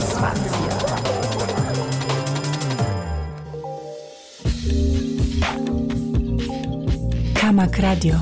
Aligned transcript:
Spacja. 0.00 0.70
Kamak 7.40 7.78
Radio. 7.78 8.14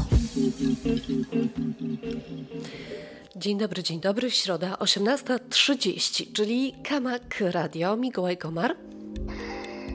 Dzień 3.36 3.58
dobry, 3.58 3.82
dzień 3.82 4.00
dobry. 4.00 4.30
Środa 4.30 4.74
18.30, 4.74 6.32
czyli 6.32 6.74
Kamak 6.88 7.22
Radio. 7.40 7.96
Mikołaj 7.96 8.36
Komar. 8.38 8.76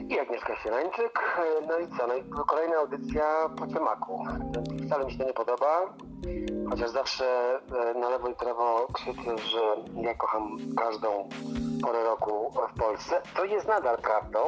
I 0.08 0.18
Agnieszka 0.18 0.56
Sielańczyk. 0.62 1.18
No 1.68 1.78
i 1.78 1.98
co? 1.98 2.06
No 2.06 2.14
i 2.14 2.22
kolejna 2.48 2.76
audycja 2.76 3.24
po 3.58 3.66
temaku. 3.66 4.24
Wcale 4.86 5.04
mi 5.04 5.12
się 5.12 5.18
to 5.18 5.24
nie 5.24 5.32
podoba, 5.32 5.94
chociaż 6.70 6.90
zawsze 6.90 7.24
e, 7.94 7.98
na 7.98 8.08
lewo 8.08 8.28
i 8.28 8.34
prawo 8.34 8.86
krzyczę, 8.92 9.38
że 9.38 9.60
ja 10.02 10.14
kocham 10.14 10.56
każdą 10.76 11.28
porę 11.82 12.04
roku 12.04 12.52
w 12.74 12.80
Polsce. 12.80 13.22
To 13.36 13.44
jest 13.44 13.68
nadal 13.68 13.98
prawdą, 13.98 14.38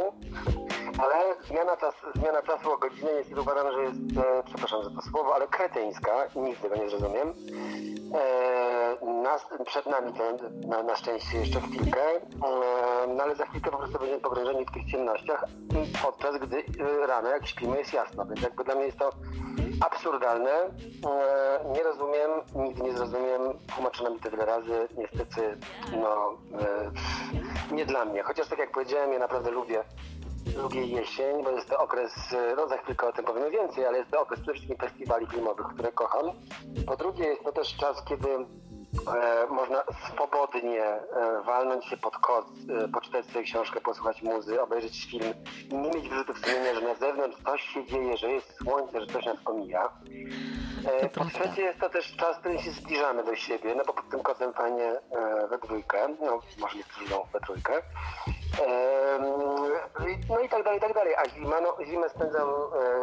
ale 0.99 1.37
zmiana, 1.49 1.77
czas, 1.77 1.95
zmiana 2.15 2.43
czasu 2.43 2.73
o 2.73 2.79
godzinę 2.79 3.11
jest 3.11 3.39
uważam, 3.39 3.73
że 3.73 3.83
jest, 3.83 3.97
e, 3.97 4.43
przepraszam 4.45 4.85
za 4.85 4.91
to 4.91 5.03
słowo, 5.03 5.35
ale 5.35 5.49
kretyńska 5.49 6.27
i 6.35 6.39
nigdy 6.39 6.69
go 6.69 6.77
nie 6.77 6.89
zrozumiem. 6.89 7.35
E, 8.15 9.23
nas, 9.23 9.47
przed 9.67 9.87
nami 9.87 10.13
to 10.13 10.23
na, 10.69 10.83
na 10.83 10.97
szczęście 10.97 11.39
jeszcze 11.39 11.61
chwilkę, 11.61 12.17
e, 12.17 12.21
no 13.09 13.23
ale 13.25 13.35
za 13.35 13.47
chwilkę 13.47 13.71
po 13.71 13.77
prostu 13.77 13.99
będziemy 13.99 14.21
pogrążeni 14.21 14.67
w 14.67 14.73
tych 14.73 14.85
ciemnościach, 14.85 15.45
podczas 16.03 16.39
gdy 16.39 16.57
e, 16.57 17.07
rano 17.07 17.29
jak 17.29 17.47
śpimy 17.47 17.79
jest 17.79 17.93
jasno, 17.93 18.27
więc 18.27 18.43
jakby 18.43 18.65
dla 18.65 18.75
mnie 18.75 18.85
jest 18.85 18.99
to 18.99 19.11
absurdalne. 19.81 20.51
E, 20.51 20.71
nie 21.73 21.83
rozumiem, 21.83 22.31
nigdy 22.55 22.83
nie 22.83 22.93
zrozumiem, 22.93 23.41
tłumaczono 23.75 24.11
mi 24.11 24.21
to 24.21 24.31
wiele 24.31 24.47
razy, 24.47 24.89
niestety 24.99 25.59
no 25.93 26.39
e, 27.71 27.75
nie 27.75 27.87
dla 27.87 28.05
mnie, 28.05 28.23
chociaż 28.23 28.49
tak 28.49 28.59
jak 28.59 28.71
powiedziałem, 28.71 29.13
ja 29.13 29.19
naprawdę 29.19 29.51
lubię 29.51 29.85
lubię 30.57 30.87
jesień, 30.87 31.45
bo 31.45 31.51
jest 31.51 31.69
to 31.69 31.79
okres, 31.79 32.13
no 32.57 32.69
za 32.69 32.77
chwilkę 32.77 33.09
o 33.09 33.13
tym 33.13 33.25
powiemy 33.25 33.51
więcej, 33.51 33.87
ale 33.87 33.99
jest 33.99 34.11
to 34.11 34.21
okres 34.21 34.41
przede 34.41 34.53
wszystkim 34.53 34.77
festiwali 34.77 35.27
filmowych, 35.27 35.67
które 35.67 35.93
kocham. 35.93 36.33
Po 36.87 36.97
drugie 36.97 37.25
jest 37.25 37.45
to 37.45 37.53
też 37.53 37.77
czas, 37.77 38.05
kiedy 38.05 38.29
e, 38.35 38.47
można 39.51 39.83
swobodnie 40.09 40.85
e, 40.85 41.01
walnąć 41.47 41.85
się 41.85 41.97
pod 41.97 42.19
koc, 42.19 42.47
e, 42.69 42.89
poczytać 42.89 43.27
sobie 43.27 43.45
książkę, 43.45 43.81
posłuchać 43.81 44.23
muzy, 44.23 44.63
obejrzeć 44.63 45.07
film 45.11 45.35
i 45.71 45.75
nie 45.75 45.91
mieć 45.91 46.09
wyrzutów 46.09 46.39
sumienia, 46.39 46.75
że 46.75 46.81
na 46.81 46.95
zewnątrz 46.95 47.37
coś 47.45 47.63
się 47.63 47.87
dzieje, 47.87 48.17
że 48.17 48.33
jest 48.33 48.57
słońce, 48.57 49.01
że 49.01 49.07
coś 49.07 49.25
nas 49.27 49.37
omija. 49.45 49.89
E, 50.87 51.09
po 51.09 51.25
trzecie 51.25 51.63
jest 51.63 51.81
to 51.81 51.91
też 51.91 52.17
czas, 52.17 52.37
w 52.37 52.41
którym 52.41 52.59
się 52.59 52.71
zbliżamy 52.71 53.25
do 53.25 53.37
siebie, 53.37 53.75
no 53.75 53.85
bo 53.87 53.93
pod 53.93 54.09
tym 54.09 54.23
kocem 54.23 54.53
fajnie 54.53 54.85
e, 54.85 55.47
we 55.49 55.59
dwójkę, 55.59 56.09
no 56.21 56.41
może 56.59 56.77
niektórzy 56.77 57.05
idą 57.05 57.27
we 57.33 57.41
trójkę. 57.41 57.83
No 60.29 60.41
i 60.41 60.49
tak 60.49 60.65
dalej, 60.65 60.79
i 60.79 60.83
tak 60.83 60.95
dalej. 60.95 61.15
A 61.15 61.29
zima, 61.29 61.61
no, 61.61 61.77
zimę 61.85 62.09
spędzam 62.09 62.49
e, 62.49 62.55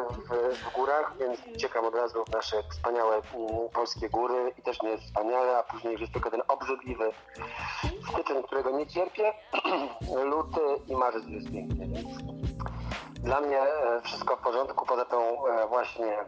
w, 0.09 0.57
w 0.57 0.73
górach, 0.73 1.13
więc 1.19 1.39
uciekam 1.55 1.85
od 1.85 1.95
razu 1.95 2.25
w 2.25 2.29
nasze 2.29 2.63
wspaniałe 2.71 3.21
polskie 3.73 4.09
góry 4.09 4.53
i 4.59 4.61
też 4.61 4.81
nie 4.81 4.89
jest 4.89 5.03
wspaniale, 5.03 5.57
a 5.57 5.63
później 5.63 5.91
już 5.91 6.01
jest 6.01 6.13
tylko 6.13 6.31
ten 6.31 6.41
obrzydliwy 6.47 7.11
styczeń, 8.11 8.43
którego 8.43 8.71
nie 8.71 8.87
cierpię. 8.87 9.33
Luty 10.31 10.61
i 10.87 10.95
marzec 10.95 11.23
jest 11.27 11.51
piękny, 11.51 11.87
więc 11.87 12.07
dla 13.23 13.41
mnie 13.41 13.61
e, 13.61 14.01
wszystko 14.03 14.35
w 14.35 14.39
porządku, 14.39 14.85
poza 14.85 15.05
tą 15.05 15.47
e, 15.47 15.67
właśnie 15.67 16.19
e, 16.19 16.25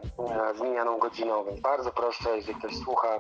zmienianą 0.57 0.97
godziną, 0.97 1.43
więc 1.43 1.59
bardzo 1.59 1.91
proszę, 1.91 2.35
jeżeli 2.35 2.55
ktoś 2.55 2.77
słucha, 2.77 3.19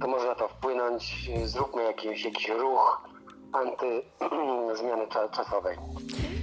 to 0.00 0.06
może 0.06 0.26
na 0.26 0.34
to 0.34 0.48
wpłynąć, 0.48 1.30
zróbmy 1.44 1.82
jakiś, 1.82 2.24
jakiś 2.24 2.48
ruch 2.48 3.02
anty 3.52 4.02
zmiany 4.78 5.06
czasowej. 5.32 5.76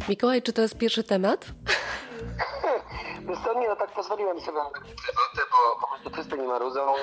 Mikołaj, 0.10 0.42
czy 0.42 0.54
to 0.54 0.62
jest 0.62 0.78
pierwszy 0.78 1.04
temat? 1.04 1.46
Wiesz 3.28 3.38
co, 3.46 3.60
nie, 3.60 3.68
no 3.68 3.76
tak 3.76 3.92
pozwoliłem 3.92 4.42
sobie 4.42 4.58
na 4.58 4.70
przeloty, 4.70 5.52
bo 5.52 5.82
po 5.82 5.88
prostu 5.88 6.10
wszyscy 6.10 6.38
mi 6.38 6.48
marudzą, 6.48 6.94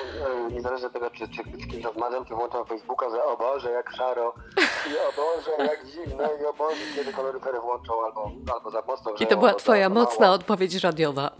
niezależnie 0.51 0.87
od 0.87 0.93
tego, 0.93 1.09
czy, 1.09 1.27
czy 1.27 1.43
z 1.43 1.71
kimś 1.71 1.83
rozmawiam, 1.83 2.25
czy 2.25 2.35
włączam 2.35 2.65
Facebooka, 2.65 3.09
że 3.09 3.23
o 3.23 3.37
Boże, 3.37 3.71
jak 3.71 3.91
szaro, 3.91 4.33
i 4.87 4.97
o 4.97 5.11
Boże, 5.15 5.51
jak 5.71 5.85
Boże, 6.57 6.81
kiedy 6.95 7.13
koloryfery 7.13 7.59
włączą, 7.59 8.05
albo, 8.05 8.31
albo 8.53 8.71
za 8.71 8.81
mocno 8.81 9.11
I 9.19 9.27
to 9.27 9.37
była 9.37 9.53
twoja 9.53 9.89
mocna 9.89 10.31
odpowiedź 10.31 10.75
radiowa. 10.83 11.31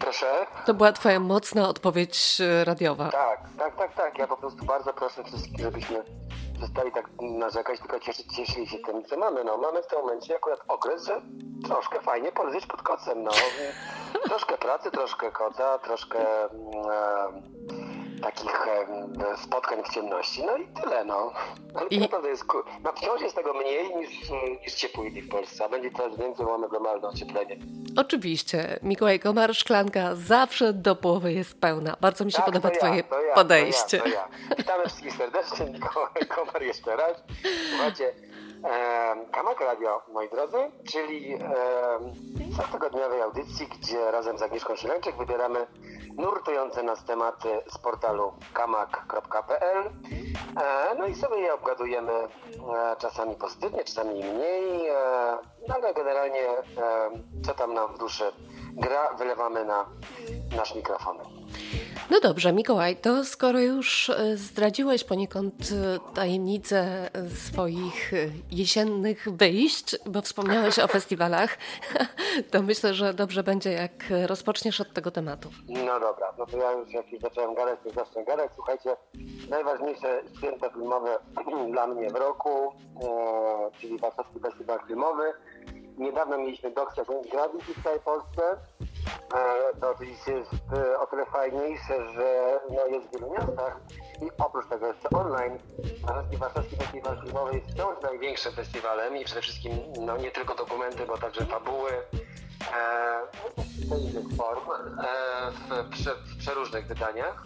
Proszę? 0.00 0.46
To 0.66 0.74
była 0.74 0.92
twoja 0.92 1.20
mocna 1.20 1.68
odpowiedź 1.68 2.40
e, 2.40 2.64
radiowa. 2.64 3.10
Tak, 3.10 3.40
tak, 3.58 3.76
tak, 3.76 3.94
tak. 3.94 4.18
Ja 4.18 4.26
po 4.26 4.36
prostu 4.36 4.64
bardzo 4.64 4.92
proszę 4.92 5.24
wszystkich, 5.24 5.60
żebyśmy 5.60 6.04
przestali 6.58 6.92
tak 6.92 7.08
narzekać, 7.20 7.80
tylko 7.80 8.00
cieszyć, 8.00 8.36
cieszyli 8.36 8.68
się 8.68 8.78
tym, 8.78 9.04
co 9.04 9.16
mamy. 9.16 9.44
No, 9.44 9.56
mamy 9.58 9.82
w 9.82 9.86
tym 9.86 9.98
momencie 9.98 10.36
akurat 10.36 10.60
okres, 10.68 11.04
że 11.06 11.20
troszkę 11.64 12.00
fajnie 12.00 12.32
poleżeć 12.32 12.66
pod 12.66 12.82
kocem. 12.82 13.22
No. 13.22 13.30
troszkę 14.28 14.58
pracy, 14.58 14.90
troszkę 14.90 15.30
koca, 15.30 15.78
troszkę 15.78 16.50
mm, 16.50 17.91
takich 18.22 18.66
spotkań 19.42 19.82
w 19.84 19.88
ciemności. 19.88 20.42
No 20.46 20.56
i 20.56 20.66
tyle, 20.66 21.04
no. 21.04 21.32
Ale 21.74 21.86
I... 21.86 21.98
naprawdę 21.98 22.28
jest, 22.28 22.44
no 22.84 22.92
wciąż 22.92 23.20
jest 23.20 23.36
tego 23.36 23.54
mniej 23.54 23.96
niż, 23.96 24.08
niż 24.62 24.74
ciepłych 24.74 25.24
w 25.24 25.28
Polsce, 25.28 25.64
a 25.64 25.68
będzie 25.68 25.90
coraz 25.90 26.18
więcej, 26.18 26.46
mamy 26.46 26.68
globalne 26.68 27.08
ocieplenie. 27.08 27.56
Oczywiście. 27.96 28.78
Mikołaj 28.82 29.20
Komar, 29.20 29.54
szklanka 29.54 30.14
zawsze 30.14 30.72
do 30.72 30.96
połowy 30.96 31.32
jest 31.32 31.60
pełna. 31.60 31.96
Bardzo 32.00 32.24
mi 32.24 32.32
się 32.32 32.36
tak, 32.36 32.46
podoba 32.46 32.68
ja, 32.68 32.76
twoje 32.76 33.02
to 33.02 33.22
ja, 33.22 33.34
podejście. 33.34 33.98
To 33.98 34.08
ja, 34.08 34.28
to. 34.48 34.56
Witamy 34.56 34.84
wszystkich 34.84 35.12
serdecznie. 35.12 35.66
Mikołaj 35.66 36.26
Komar 36.28 36.62
jeszcze 36.62 36.96
raz. 36.96 37.22
Słuchajcie, 37.70 38.14
e, 38.64 39.16
Kamak 39.32 39.60
Radio, 39.60 40.02
moi 40.12 40.28
drodzy, 40.28 40.56
czyli 40.92 41.34
e, 41.34 41.38
cotygodniowej 42.56 43.22
audycji, 43.22 43.66
gdzie 43.66 44.10
razem 44.10 44.38
z 44.38 44.42
Agnieszką 44.42 44.76
Sielańczyk 44.76 45.16
wybieramy 45.16 45.66
nurtujące 46.16 46.82
nas 46.82 47.04
tematy 47.04 47.48
z 47.68 47.78
portalu 47.78 48.32
kamak.pl. 48.52 49.90
E, 50.62 50.94
no 50.98 51.06
i 51.06 51.14
sobie 51.14 51.36
je 51.36 51.54
obgadujemy 51.54 52.12
e, 52.12 52.28
czasami 52.98 53.34
pozytywnie, 53.34 53.84
czasami 53.84 54.14
mniej, 54.14 54.88
e, 54.88 54.94
no 55.68 55.74
ale 55.74 55.94
generalnie 55.94 56.48
co 57.46 57.54
tam 57.54 57.74
nam 57.74 57.94
w 57.94 57.98
duszy 57.98 58.32
gra, 58.72 59.14
wylewamy 59.14 59.64
na 59.64 59.86
nasz 60.56 60.74
mikrofon. 60.74 61.18
No 62.10 62.20
dobrze, 62.20 62.52
Mikołaj, 62.52 62.96
to 62.96 63.24
skoro 63.24 63.60
już 63.60 64.10
e, 64.10 64.36
zdradziłeś 64.36 65.04
poniekąd 65.04 65.54
e, 65.54 66.14
tajemnicę 66.14 67.10
swoich 67.46 68.14
e, 68.14 68.16
jesiennych 68.50 69.28
wyjść, 69.36 69.96
bo 70.06 70.22
wspomniałeś 70.22 70.78
o 70.78 70.88
festiwalach, 70.88 71.58
to 72.50 72.62
myślę, 72.62 72.94
że 72.94 73.14
dobrze 73.14 73.42
będzie, 73.42 73.72
jak 73.72 73.92
rozpoczniesz 74.26 74.80
od 74.80 74.92
tego 74.92 75.10
tematu. 75.10 75.48
No 75.68 76.00
dobra, 76.00 76.32
no 76.38 76.46
to 76.46 76.56
ja 76.56 76.72
już 76.72 76.92
jak 76.92 77.04
zacząłem 77.20 77.54
gadać, 77.54 77.78
to 77.84 77.90
zacznę 77.90 78.24
gadać. 78.24 78.50
Słuchajcie, 78.54 78.96
najważniejsze 79.50 80.22
święto 80.38 80.70
filmowe 80.70 81.18
dla 81.72 81.86
mnie 81.86 82.10
w 82.10 82.14
roku, 82.14 82.72
czyli 83.80 83.98
Warszawski 83.98 84.40
Festiwal 84.40 84.80
Filmowy. 84.86 85.32
Niedawno 85.98 86.38
mieliśmy 86.38 86.70
Dokcja 86.70 87.04
Gravity 87.32 87.74
w 87.74 87.84
całej 87.84 88.00
Polsce. 88.00 88.42
To 89.80 89.90
oczywiście 89.90 90.32
jest 90.32 90.52
e, 90.76 90.98
o 90.98 91.06
tyle 91.06 91.26
fajniejsze, 91.26 92.12
że 92.12 92.60
no, 92.70 92.86
jest 92.86 93.08
w 93.08 93.12
wielu 93.12 93.32
miastach 93.32 93.76
i 94.22 94.30
oprócz 94.38 94.68
tego 94.68 94.86
jeszcze 94.86 95.08
online. 95.10 95.58
Warszawski, 96.02 96.36
Warszawski 96.36 96.76
Festiwal 96.76 97.22
Filmowy 97.24 97.54
jest 97.54 97.66
wciąż 97.70 98.02
największym 98.02 98.52
festiwalem 98.52 99.16
i 99.16 99.24
przede 99.24 99.42
wszystkim 99.42 99.72
no, 100.00 100.16
nie 100.16 100.30
tylko 100.30 100.54
dokumenty, 100.54 101.06
bo 101.06 101.18
także 101.18 101.46
fabuły 101.46 101.90
e, 102.74 103.22
innych 103.98 104.36
form 104.36 104.70
e, 104.70 105.50
w, 105.50 105.90
prze, 105.90 106.14
w 106.14 106.38
przeróżnych 106.38 106.86
wydaniach. 106.86 107.44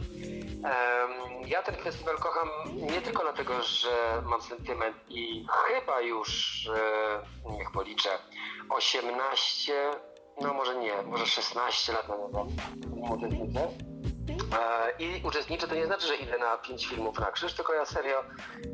Ja 1.47 1.62
ten 1.62 1.75
festiwal 1.75 2.17
kocham 2.17 2.49
nie 2.75 3.03
tylko 3.03 3.23
dlatego, 3.23 3.62
że 3.62 4.23
mam 4.25 4.43
sentyment 4.43 4.97
i 5.09 5.47
chyba 5.50 6.00
już, 6.00 6.62
e, 7.47 7.50
niech 7.50 7.71
policzę, 7.71 8.09
18 8.69 9.91
no 10.41 10.55
może 10.55 10.77
nie, 10.77 11.03
może 11.03 11.27
16 11.27 11.93
lat 11.93 12.09
na 12.09 12.17
nowo 12.17 12.47
uczestniczę. 13.11 13.69
E, 14.59 14.93
I 14.99 15.27
uczestniczę 15.27 15.69
to 15.69 15.75
nie 15.75 15.87
znaczy, 15.87 16.06
że 16.06 16.17
idę 16.17 16.38
na 16.38 16.59
5 16.59 16.87
filmów 16.87 17.19
na 17.19 17.31
krzyż, 17.31 17.55
tylko 17.55 17.75
ja 17.75 17.85
serio 17.85 18.25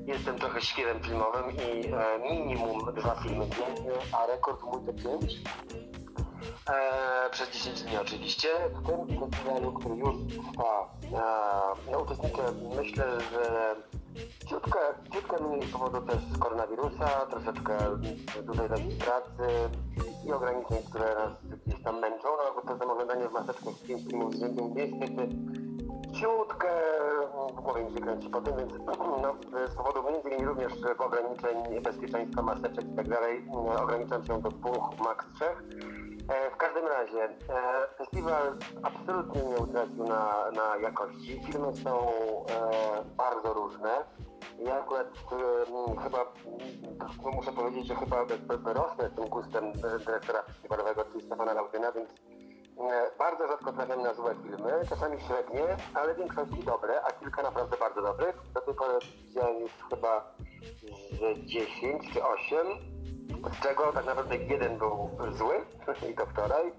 jestem 0.07 0.39
trochę 0.39 0.61
świrem 0.61 1.03
filmowym 1.03 1.57
i 1.57 1.87
e, 1.87 2.19
minimum 2.19 2.95
dwa 2.95 3.15
filmy 3.23 3.47
dziennie, 3.49 3.93
a 4.13 4.27
rekord 4.27 4.63
mój 4.63 4.87
to 4.87 4.93
5. 4.93 5.35
E, 6.71 7.31
przez 7.31 7.51
10 7.51 7.83
dni 7.83 7.97
oczywiście. 7.97 8.49
W 8.75 8.87
tym 8.87 9.31
festiwalu, 9.31 9.73
który 9.73 9.97
już 9.97 10.15
trwa, 10.29 10.95
no 11.93 11.99
uczestniczę, 11.99 12.43
myślę, 12.77 13.21
że 13.21 13.77
ciutkę, 14.49 14.79
ciutkę 15.13 15.43
mniej 15.43 15.63
z 15.63 15.73
powodu 15.73 16.01
też 16.03 16.39
koronawirusa, 16.41 17.27
troszeczkę 17.31 17.79
tutaj 18.47 18.69
takiej 18.69 18.97
pracy, 18.99 19.71
i 20.27 20.33
ograniczeń, 20.33 20.79
które 20.91 21.15
nas 21.15 21.33
gdzieś 21.67 21.83
tam 21.83 22.01
męczą, 22.01 22.29
no 22.29 22.63
bo 22.63 22.77
to 22.77 22.93
oglądanie 22.93 23.29
w 23.29 23.33
maseczkach 23.33 23.75
z 23.75 23.87
5 23.87 24.03
filmów 24.03 24.35
z 24.35 24.41
rzędu 24.41 24.75
niestety 24.77 25.29
ciutkę 26.13 26.69
w 27.57 27.61
głowie 27.61 27.85
mi 27.85 27.93
się 27.93 28.01
kręci 28.01 28.29
po 28.29 28.41
tym, 28.41 28.57
więc 28.57 28.73
no, 29.23 29.35
z 29.69 29.75
powodu 29.75 30.03
między 30.03 30.29
innymi 30.29 30.45
również 30.45 30.73
ograniczeń 30.99 31.81
bezpieczeństwa 31.83 32.43
maseczek 32.43 32.85
i 32.93 32.97
tak 32.97 33.09
dalej, 33.09 33.47
ograniczam 33.83 34.25
się 34.25 34.43
do 34.43 34.49
dwóch, 34.49 34.99
maks 35.05 35.27
trzech. 35.35 35.63
E, 36.29 36.51
w 36.51 36.57
każdym 36.57 36.87
razie, 36.87 37.25
e, 37.25 37.31
festiwal 37.99 38.57
absolutnie 38.83 39.43
nie 39.43 39.57
utracił 39.57 40.05
na, 40.05 40.51
na 40.51 40.77
jakości. 40.77 41.41
Filmy 41.47 41.77
są 41.77 42.09
e, 42.09 43.05
bardzo 43.17 43.53
różne. 43.53 44.05
Ja 44.59 44.81
akurat 44.81 45.09
chyba 46.03 46.33
muszę 47.33 47.53
powiedzieć, 47.53 47.87
że 47.87 47.95
chyba 47.95 48.17
rosnę 48.65 49.11
tym 49.11 49.29
gustem 49.29 49.73
dyrektora 50.07 50.43
festiwalowego, 50.43 51.05
czyli 51.05 51.27
Stefana 51.27 51.53
Laudyna, 51.53 51.93
więc 51.93 52.11
bardzo 53.19 53.47
rzadko 53.49 53.73
trafiam 53.73 54.03
na 54.03 54.15
złe 54.15 54.35
filmy, 54.35 54.73
czasami 54.89 55.21
średnie, 55.21 55.77
ale 55.95 56.15
w 56.15 56.19
większości 56.19 56.65
dobre, 56.65 57.03
a 57.05 57.13
kilka 57.13 57.43
naprawdę 57.43 57.77
bardzo 57.77 58.03
dobrych. 58.03 58.37
Do 58.55 58.61
tej 58.61 58.75
pory 58.75 58.99
widziałem 59.27 59.61
już 59.61 59.71
chyba 59.91 60.35
10 61.47 62.13
czy 62.13 62.25
8 62.25 62.92
czego 63.63 63.93
tak 63.93 64.05
naprawdę 64.05 64.37
jeden 64.37 64.79
był 64.79 65.11
zły 65.39 65.67
i 66.11 66.15
to 66.15 66.27
wczoraj, 66.27 66.73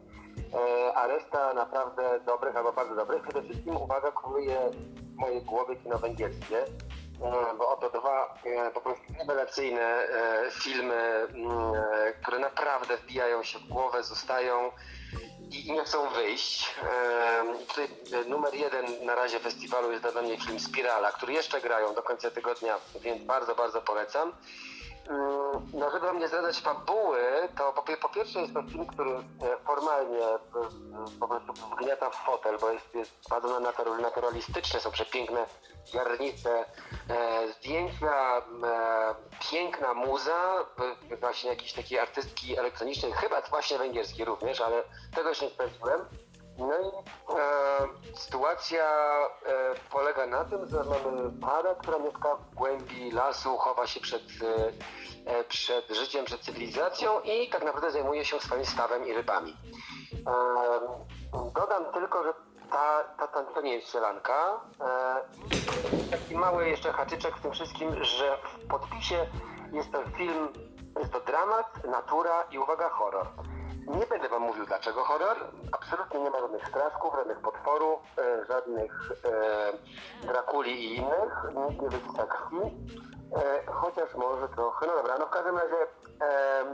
e, 0.54 0.94
a 0.96 1.08
reszta 1.08 1.54
naprawdę 1.54 2.20
dobrych 2.26 2.56
albo 2.56 2.74
bardzo 2.74 2.96
dobrych. 2.96 3.24
Przede 3.24 3.42
wszystkim 3.42 3.78
uwaga 3.78 4.12
króluje 4.12 4.58
w 5.16 5.16
mojej 5.16 5.42
głowie 5.42 5.76
kino 5.76 6.00
węgierskie, 6.00 6.62
e, 6.62 7.58
bo 7.58 7.70
oto 7.70 8.00
dwa 8.00 8.34
e, 8.46 8.72
po 8.72 8.82
prostu 8.82 9.04
rewelacyjne 9.20 10.08
filmy, 10.52 10.94
mm, 10.94 11.74
które 12.22 12.40
naprawdę 12.40 12.98
wbijają 12.98 13.44
się 13.44 13.60
w 13.60 13.68
głowę, 13.68 14.04
zostają 14.04 14.72
i 15.52 15.72
nie 15.72 15.84
chcą 15.84 16.10
wyjść. 16.10 16.76
Tutaj 17.68 17.88
numer 18.28 18.54
jeden 18.54 19.06
na 19.06 19.16
razie 19.16 19.40
festiwalu 19.40 19.92
jest 19.92 20.04
dla 20.04 20.22
mnie 20.22 20.38
film 20.38 20.60
Spirala, 20.60 21.12
który 21.12 21.34
jeszcze 21.34 21.62
grają 21.62 21.94
do 21.94 22.04
końca 22.04 22.32
tygodnia, 22.32 22.78
więc 23.02 23.24
bardzo, 23.24 23.56
bardzo 23.56 23.82
polecam. 23.82 24.34
Mm, 25.10 25.72
no, 25.74 25.92
żeby 25.92 26.20
nie 26.20 26.28
zdradzać 26.28 26.60
fabuły, 26.60 27.22
to 27.58 27.74
po, 28.02 28.10
pierwsze 28.10 28.42
jest 28.42 28.54
to 28.54 28.64
film, 28.64 28.86
który 28.86 29.12
e, 29.12 29.24
formalnie 29.66 30.26
e, 30.26 30.40
po 31.20 31.28
prostu 31.28 31.54
wgniata 31.54 32.10
w 32.10 32.16
fotel, 32.16 32.58
bo 32.62 32.70
jest, 32.70 32.96
jest 32.96 33.12
bardzo 33.30 33.60
naturalistyczne, 34.00 34.80
są 34.80 34.92
przepiękne 34.92 35.46
garnice, 35.94 36.66
e, 37.10 37.48
zdjęcia, 37.54 38.38
e, 38.38 38.44
piękna 39.52 39.94
muza, 39.94 40.66
e, 41.12 41.18
właśnie 41.18 41.50
jakiejś 41.50 41.74
takiej 41.74 42.00
artystki 42.00 42.58
elektronicznej, 42.58 43.12
chyba 43.12 43.42
właśnie 43.42 43.78
węgierskiej 43.78 44.26
również, 44.26 44.62
ale 44.62 44.84
tego 45.16 45.30
już 45.30 45.42
nie 45.42 45.50
sprawdziłem. 45.50 46.06
No 46.58 46.80
i 46.80 46.86
e, 46.86 48.18
sytuacja 48.18 48.86
e, 49.46 49.76
polega 49.92 50.28
na 50.28 50.46
tym, 50.46 50.68
że 50.68 50.84
mamy 50.84 51.32
parę, 51.42 51.76
która 51.80 52.00
mieszka 52.00 52.36
w 52.36 52.56
głębi 52.56 53.12
lasu, 53.12 53.58
chowa 53.58 53.88
się 53.88 54.00
przed, 54.00 54.24
e, 55.28 55.32
e 55.32 55.44
przed 55.44 55.90
życiem, 55.90 56.26
przed 56.26 56.42
cywilizacją 56.42 57.22
i 57.22 57.50
tak 57.50 57.64
naprawdę 57.64 57.92
zajmuje 57.92 58.26
się 58.26 58.40
swoim 58.40 58.66
stawem 58.66 59.08
i 59.08 59.14
rybami. 59.14 59.58
E, 60.28 61.52
dodam 61.54 61.86
tylko, 61.94 62.24
że 62.24 62.34
ta, 62.72 63.04
ta, 63.20 63.28
ta, 63.28 63.44
to 63.44 63.62
nie 63.62 63.74
jest 63.74 63.88
strzelanka. 63.88 64.62
E, 64.82 66.12
taki 66.12 66.36
mały 66.36 66.70
jeszcze 66.70 66.94
haczyczek 66.94 67.38
w 67.38 67.42
tym 67.42 67.52
wszystkim, 67.52 68.04
że 68.04 68.38
w 68.38 68.68
podpisie 68.68 69.28
jest 69.72 69.92
to 69.92 70.04
film, 70.18 70.48
jest 71.00 71.14
to 71.14 71.20
dramat, 71.20 71.86
natura 71.86 72.44
i 72.52 72.60
uwaga, 72.60 72.90
horror. 72.90 73.28
Nie 73.88 74.06
będę 74.06 74.30
wam 74.30 74.42
mówił 74.42 74.66
dlaczego 74.66 75.04
horror. 75.04 75.38
Absolutnie 75.72 76.20
nie 76.20 76.30
ma 76.30 76.40
żadnych 76.40 76.68
straszków, 76.68 77.16
żadnych 77.16 77.40
potworów, 77.40 78.02
e, 78.18 78.46
żadnych 78.46 79.12
e, 79.26 80.28
Drakuli 80.28 80.86
i 80.86 80.96
innych. 80.96 81.34
Nikt 81.70 81.82
nie 81.82 81.90
wysysa 81.90 82.26
krwi. 82.26 82.62
E, 83.36 83.72
chociaż 83.72 84.16
może 84.16 84.50
trochę. 84.50 84.88
No 84.88 84.96
dobra, 84.96 85.18
no 85.20 85.26
w 85.26 85.30
każdym 85.30 85.58
razie 85.58 85.88
e, 86.22 86.66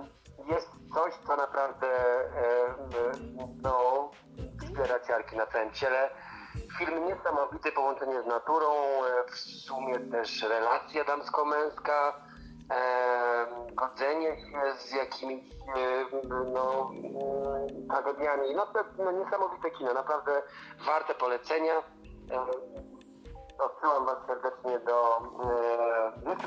jest 0.46 0.70
coś, 0.94 1.14
co 1.28 1.36
naprawdę 1.36 1.88
e, 1.88 2.76
no, 3.64 4.10
wspiera 4.62 5.00
ciarki 5.00 5.38
na 5.38 5.48
całym 5.48 5.72
ciele. 5.72 6.10
Film 6.78 7.06
niesamowity, 7.06 7.72
połączenie 7.72 8.22
z 8.22 8.26
naturą, 8.26 8.72
e, 9.06 9.32
w 9.32 9.36
sumie 9.36 10.00
też 10.00 10.44
relacja 10.44 11.04
damsko-męska 11.04 12.29
godzenie 13.74 14.38
się 14.38 14.78
z 14.78 14.92
jakimiś 14.92 15.44
no, 16.54 16.92
tragediami. 17.90 18.56
No 18.56 18.66
to 18.66 18.80
no, 19.04 19.12
niesamowite 19.12 19.72
kino, 19.72 19.94
naprawdę 19.94 20.42
warte 20.86 21.16
polecenia. 21.16 21.74
Odsyłam 23.60 24.06
Was 24.06 24.18
serdecznie 24.28 24.80
do 24.80 25.18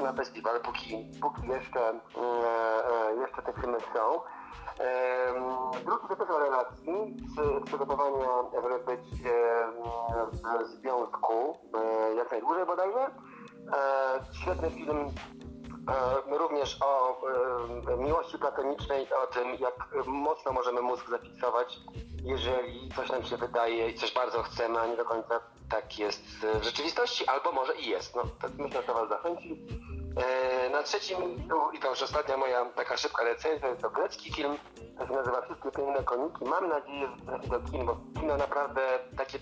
e, 0.00 0.02
na 0.02 0.12
festiwal, 0.12 0.60
póki, 0.60 1.10
póki 1.20 1.48
jeszcze, 1.48 1.88
e, 1.88 3.14
jeszcze 3.20 3.42
te 3.42 3.52
filmy 3.52 3.78
są. 3.94 4.20
E, 4.80 5.32
drugi 5.84 6.08
dotyczy 6.08 6.38
relacji, 6.38 7.16
z 7.36 7.64
przygotowania, 7.64 8.28
żeby 8.54 8.84
być 8.84 9.22
w 10.32 10.66
związku 10.66 11.58
jak 12.16 12.30
najdłużej 12.30 12.66
bodajże. 12.66 13.10
Świetny 14.32 14.70
film 14.70 15.08
E, 15.08 15.41
również 16.26 16.76
o 16.82 17.20
e, 17.92 17.96
miłości 17.96 18.38
platonicznej, 18.38 19.06
o 19.12 19.26
tym, 19.26 19.48
jak 19.60 20.06
mocno 20.06 20.52
możemy 20.52 20.82
mózg 20.82 21.08
zafiksować, 21.08 21.78
jeżeli 22.24 22.88
coś 22.96 23.10
nam 23.10 23.24
się 23.24 23.36
wydaje 23.36 23.90
i 23.90 23.94
coś 23.94 24.14
bardzo 24.14 24.42
chcemy, 24.42 24.80
a 24.80 24.86
nie 24.86 24.96
do 24.96 25.04
końca 25.04 25.40
tak 25.70 25.98
jest 25.98 26.22
w 26.60 26.64
rzeczywistości, 26.64 27.26
albo 27.26 27.52
może 27.52 27.76
i 27.76 27.88
jest. 27.88 28.16
No, 28.16 28.22
to 28.22 28.48
myślę, 28.58 28.80
że 28.80 28.86
to 28.86 28.94
Was 28.94 29.08
zachęci. 29.08 29.66
E, 30.16 30.70
na 30.70 30.82
trzecim 30.82 31.16
i 31.72 31.78
to 31.78 31.90
już 31.90 32.02
ostatnia 32.02 32.36
moja 32.36 32.64
taka 32.64 32.96
szybka 32.96 33.24
recenzja, 33.24 33.76
to 33.76 33.90
grecki 33.90 34.32
film, 34.32 34.56
to 34.98 35.06
się 35.06 35.12
nazywa 35.12 35.42
Wszystkie 35.42 35.70
piękne 35.70 36.04
koniki. 36.04 36.44
Mam 36.44 36.68
nadzieję, 36.68 37.08
że 37.16 37.26
trafi 37.26 37.48
do 37.48 37.60
kin, 37.60 37.86
bo 37.86 37.96
kino 38.20 38.36
naprawdę 38.36 38.98
takie 39.16 39.38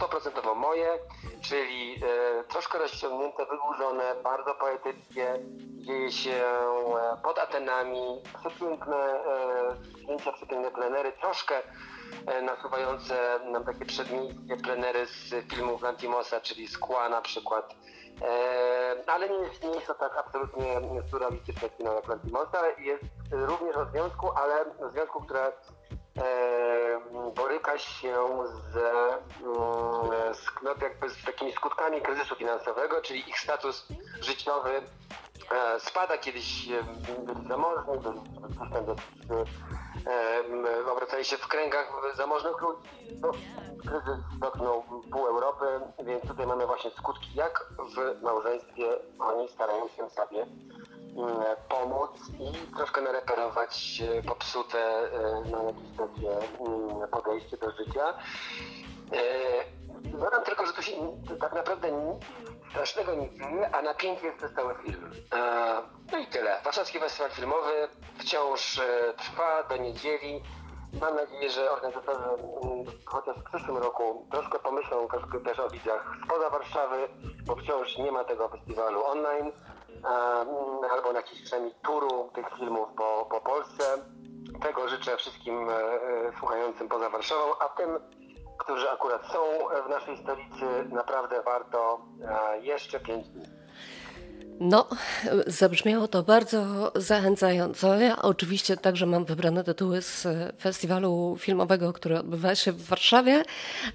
100% 0.00 0.56
moje, 0.56 0.98
czyli 1.42 1.94
e, 1.94 2.44
troszkę 2.44 2.78
rozciągnięte, 2.78 3.46
wydłużone, 3.46 4.14
bardzo 4.24 4.54
poetyckie, 4.54 5.40
dzieje 5.76 6.12
się 6.12 6.30
e, 6.30 7.16
pod 7.22 7.38
Atenami, 7.38 8.22
przepiękne 8.40 9.20
zdjęcia, 10.02 10.32
przepiękne 10.32 10.70
plenery, 10.70 11.12
troszkę 11.12 11.62
nasuwające 12.42 13.40
nam 13.44 13.64
takie 13.64 13.84
przedmieście 13.84 14.56
plenery 14.64 15.06
z 15.06 15.50
filmów 15.54 15.82
Lantimosa, 15.82 16.40
czyli 16.40 16.68
Skła 16.68 17.08
na 17.08 17.22
przykład, 17.22 17.74
ale 19.06 19.28
nie 19.28 19.38
jest, 19.38 19.86
to 19.86 19.94
tak 19.94 20.18
absolutnie 20.18 20.80
surrealistyczne 21.10 21.70
kino 21.70 21.92
jak 21.92 22.08
Lantimosa. 22.08 22.58
Jest 22.78 23.04
również 23.30 23.76
o 23.76 23.84
związku, 23.84 24.30
ale 24.30 24.60
o 24.60 24.90
związku, 24.90 25.20
które 25.20 25.46
e, 25.46 25.52
boryka 27.34 27.78
się 27.78 28.16
z, 28.46 28.76
mm, 28.76 30.34
z, 30.34 30.62
no, 30.62 30.74
jakby 30.82 31.08
z 31.08 31.24
takimi 31.24 31.52
skutkami 31.52 32.00
kryzysu 32.00 32.34
finansowego, 32.34 33.00
czyli 33.02 33.28
ich 33.28 33.38
status 33.40 33.88
życiowy 34.20 34.82
e, 35.50 35.80
spada. 35.80 36.18
Kiedyś 36.18 36.68
zamożni, 37.48 37.98
byli 37.98 38.20
obracali 40.92 41.24
się 41.24 41.36
w 41.36 41.48
kręgach 41.48 41.92
zamożnych 42.14 42.60
ludzi. 42.60 42.88
No, 43.20 43.30
kryzys 43.80 44.24
dotknął 44.40 44.84
pół 45.12 45.26
Europy, 45.26 45.66
więc 45.98 46.28
tutaj 46.28 46.46
mamy 46.46 46.66
właśnie 46.66 46.90
skutki, 46.90 47.34
jak 47.34 47.66
w 47.78 48.22
małżeństwie 48.22 48.84
oni 49.18 49.48
starają 49.48 49.88
się 49.88 50.10
sobie 50.10 50.46
pomóc 51.68 52.10
i 52.40 52.76
troszkę 52.76 53.00
nareperować 53.00 54.02
popsute 54.28 54.78
e, 54.78 55.40
na 55.50 55.62
jakieś 55.62 55.96
takie 55.96 56.38
mm, 56.60 57.08
podejście 57.10 57.56
do 57.56 57.70
życia. 57.70 58.14
E, 59.12 60.18
dodam 60.18 60.44
tylko, 60.44 60.66
że 60.66 60.72
tu 60.72 60.82
się 60.82 60.92
tak 61.40 61.52
naprawdę 61.54 61.92
nic 61.92 62.24
strasznego 62.76 63.14
nie 63.14 63.30
dzieje, 63.30 63.74
a 63.74 63.82
napięcie 63.82 64.26
jest 64.26 64.38
przez 64.38 64.54
cały 64.54 64.74
film. 64.74 65.10
E, 65.34 65.82
no 66.12 66.18
i 66.18 66.26
tyle. 66.26 66.60
Warszawski 66.64 66.98
Festiwal 66.98 67.30
Filmowy 67.30 67.88
wciąż 68.18 68.80
trwa 69.16 69.62
do 69.62 69.76
niedzieli. 69.76 70.42
Mam 71.00 71.16
nadzieję, 71.16 71.50
że 71.50 71.70
organizatorzy 71.70 72.24
mm, 72.24 72.84
chociaż 73.04 73.36
w 73.36 73.44
przyszłym 73.44 73.76
roku 73.76 74.26
troszkę 74.30 74.58
pomyślą 74.58 75.08
troszkę 75.08 75.40
też 75.40 75.58
o 75.58 75.70
widzach 75.70 76.16
spoza 76.24 76.50
Warszawy, 76.50 77.08
bo 77.46 77.56
wciąż 77.56 77.98
nie 77.98 78.12
ma 78.12 78.24
tego 78.24 78.48
festiwalu 78.48 79.04
online, 79.04 79.52
mm, 79.90 80.90
albo 80.90 81.12
na 81.12 81.18
jakiś 81.18 81.42
przynajmniej 81.42 81.74
turu 81.82 82.30
tych 82.34 82.46
filmów 82.58 82.88
po, 82.96 83.26
po 83.30 83.40
Polsce. 83.40 83.84
Tego 84.62 84.88
życzę 84.88 85.16
wszystkim 85.16 85.70
e, 85.70 85.72
e, 85.72 86.32
słuchającym 86.38 86.88
poza 86.88 87.10
Warszawą, 87.10 87.58
a 87.60 87.68
tym, 87.68 87.90
którzy 88.58 88.90
akurat 88.90 89.22
są 89.32 89.38
w 89.86 89.88
naszej 89.90 90.16
stolicy, 90.16 90.88
naprawdę 90.92 91.42
warto 91.42 92.00
e, 92.24 92.60
jeszcze 92.60 93.00
pięć 93.00 93.28
dni. 93.28 93.46
No, 94.60 94.86
zabrzmiało 95.46 96.08
to 96.08 96.22
bardzo 96.22 96.92
zachęcająco. 96.94 97.94
Ja 97.94 98.22
oczywiście 98.22 98.76
także 98.76 99.06
mam 99.06 99.24
wybrane 99.24 99.64
tytuły 99.64 100.02
z 100.02 100.26
festiwalu 100.60 101.36
filmowego, 101.38 101.92
który 101.92 102.18
odbywa 102.18 102.54
się 102.54 102.72
w 102.72 102.86
Warszawie, 102.86 103.42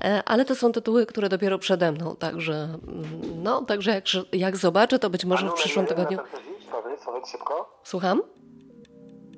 e, 0.04 0.24
ale 0.26 0.46
to 0.46 0.56
są 0.56 0.72
tytuły, 0.72 1.06
które 1.06 1.30
dopiero 1.30 1.60
przede 1.60 1.92
mną, 1.92 2.16
także 2.16 2.54
mm, 2.54 3.44
no, 3.44 3.62
także 3.62 3.92
jak, 3.92 4.04
jak 4.32 4.58
zobaczę, 4.58 5.00
to 5.00 5.10
być 5.10 5.26
może 5.26 5.50
w 5.50 5.54
przyszłym 5.54 5.86
tygodniu. 5.86 6.18
Powiedz, 6.72 7.06
powiedz 7.06 7.30
szybko. 7.30 7.80
Słucham? 7.84 8.22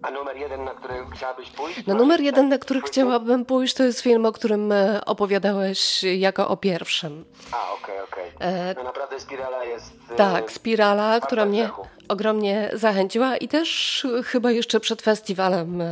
A 0.03 0.11
numer 0.11 0.37
jeden, 0.37 0.63
na 0.63 0.73
który 0.73 0.93
chciałabyś 1.13 1.49
pójść? 1.49 1.87
No 1.87 1.95
numer 1.95 2.21
jeden, 2.21 2.49
na 2.49 2.57
który 2.57 2.81
chciałabym 2.81 3.45
pójść, 3.45 3.73
to 3.73 3.83
jest 3.83 4.01
film, 4.01 4.25
o 4.25 4.31
którym 4.31 4.71
e, 4.71 5.05
opowiadałeś 5.05 6.03
jako 6.03 6.47
o 6.47 6.57
pierwszym. 6.57 7.25
A, 7.51 7.73
okej, 7.73 7.95
okay, 7.95 8.03
okej. 8.03 8.35
Okay. 8.35 8.47
E, 8.47 8.73
no 8.73 8.83
naprawdę 8.83 9.19
Spirala 9.19 9.63
jest... 9.63 9.93
E, 10.11 10.15
tak, 10.15 10.51
Spirala, 10.51 11.19
która 11.19 11.45
mnie 11.45 11.69
ogromnie 12.07 12.69
zachęciła 12.73 13.37
i 13.37 13.47
też 13.47 14.07
chyba 14.25 14.51
jeszcze 14.51 14.79
przed 14.79 15.01
festiwalem 15.01 15.83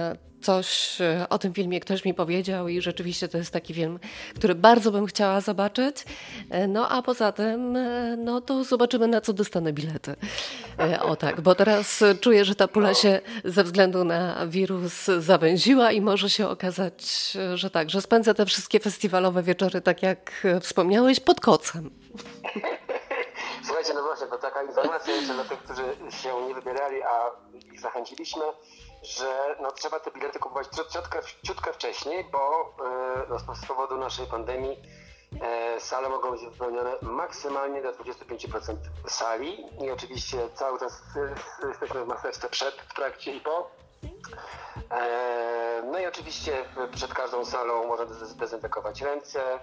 coś 0.42 1.02
e, 1.02 1.26
o 1.30 1.38
tym 1.38 1.54
filmie 1.54 1.80
ktoś 1.80 2.06
mi 2.06 2.14
powiedział 2.14 2.68
i 2.68 2.82
rzeczywiście 2.82 3.28
to 3.28 3.38
jest 3.38 3.52
taki 3.52 3.74
film, 3.74 4.00
który 4.36 4.56
bardzo 4.56 4.92
bym 4.92 5.06
chciała 5.06 5.42
zobaczyć. 5.42 6.06
E, 6.50 6.68
no 6.68 6.90
a 6.90 7.02
poza 7.02 7.32
tym, 7.32 7.76
e, 7.76 8.18
no 8.18 8.42
to 8.42 8.64
zobaczymy 8.64 9.08
na 9.08 9.22
co 9.22 9.34
dostanę 9.34 9.74
bilety. 9.74 10.16
O 11.02 11.16
tak, 11.16 11.42
bo 11.42 11.56
teraz 11.56 12.04
czuję, 12.22 12.46
że 12.46 12.56
ta 12.56 12.68
pula 12.68 12.94
się 12.94 13.22
ze 13.46 13.64
względu 13.64 14.04
na 14.04 14.48
wirus 14.48 15.06
zawęziła 15.06 15.92
i 15.92 16.02
może 16.02 16.30
się 16.30 16.48
okazać, 16.48 17.38
że 17.56 17.70
tak, 17.70 17.90
że 17.90 18.02
spędzę 18.02 18.34
te 18.34 18.46
wszystkie 18.46 18.80
festiwalowe 18.80 19.44
wieczory, 19.44 19.82
tak 19.82 20.04
jak 20.04 20.48
wspomniałeś, 20.62 21.20
pod 21.20 21.40
kocem. 21.40 21.90
Słuchajcie, 23.66 23.94
no 23.94 24.04
właśnie, 24.04 24.28
to 24.28 24.38
taka 24.38 24.64
informacja 24.64 25.16
jeszcze 25.16 25.34
dla 25.34 25.44
tych, 25.44 25.60
którzy 25.60 25.84
się 26.22 26.48
nie 26.48 26.54
wybierali, 26.54 27.02
a 27.02 27.32
ich 27.74 27.80
zachęciliśmy 27.80 28.44
że 29.04 29.56
no, 29.62 29.72
trzeba 29.72 30.00
te 30.00 30.12
bilety 30.12 30.40
kupować 30.40 30.68
ciutkę, 30.94 31.20
ciutkę 31.44 31.74
wcześniej, 31.74 32.26
bo 32.32 32.74
e, 32.86 33.40
no, 33.48 33.56
z 33.56 33.66
powodu 33.66 33.98
naszej 33.98 34.28
pandemii 34.28 34.78
e, 35.42 35.80
sale 35.80 36.10
mogą 36.10 36.32
być 36.32 36.42
wypełnione 36.46 36.92
maksymalnie 37.02 37.82
do 37.82 37.92
25% 37.92 38.76
sali 39.08 39.66
i 39.86 39.92
oczywiście 39.92 40.50
cały 40.54 40.80
czas 40.80 41.04
e, 41.64 41.68
jesteśmy 41.68 42.06
w 42.06 42.08
maseczce 42.08 42.50
przed, 42.50 42.76
w 42.76 42.94
trakcie 42.94 43.36
i 43.36 43.40
po. 43.40 43.72
No 45.92 46.00
i 46.00 46.06
oczywiście 46.06 46.66
przed 46.94 47.14
każdą 47.14 47.46
salą 47.46 47.88
można 47.88 48.06
dezynfekować 48.36 49.02
ręce, 49.02 49.60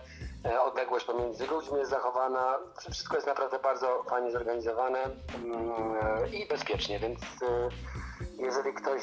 odległość 0.61 1.07
pomiędzy 1.07 1.47
ludźmi 1.47 1.78
jest 1.78 1.90
zachowana. 1.90 2.59
Wszystko 2.90 3.14
jest 3.14 3.26
naprawdę 3.26 3.59
bardzo 3.59 4.04
fajnie 4.11 4.30
zorganizowane 4.30 5.02
mm, 5.02 6.35
i 6.35 6.47
bezpiecznie, 6.47 6.99
więc 6.99 7.21
jeżeli 8.38 8.75
ktoś 8.75 9.02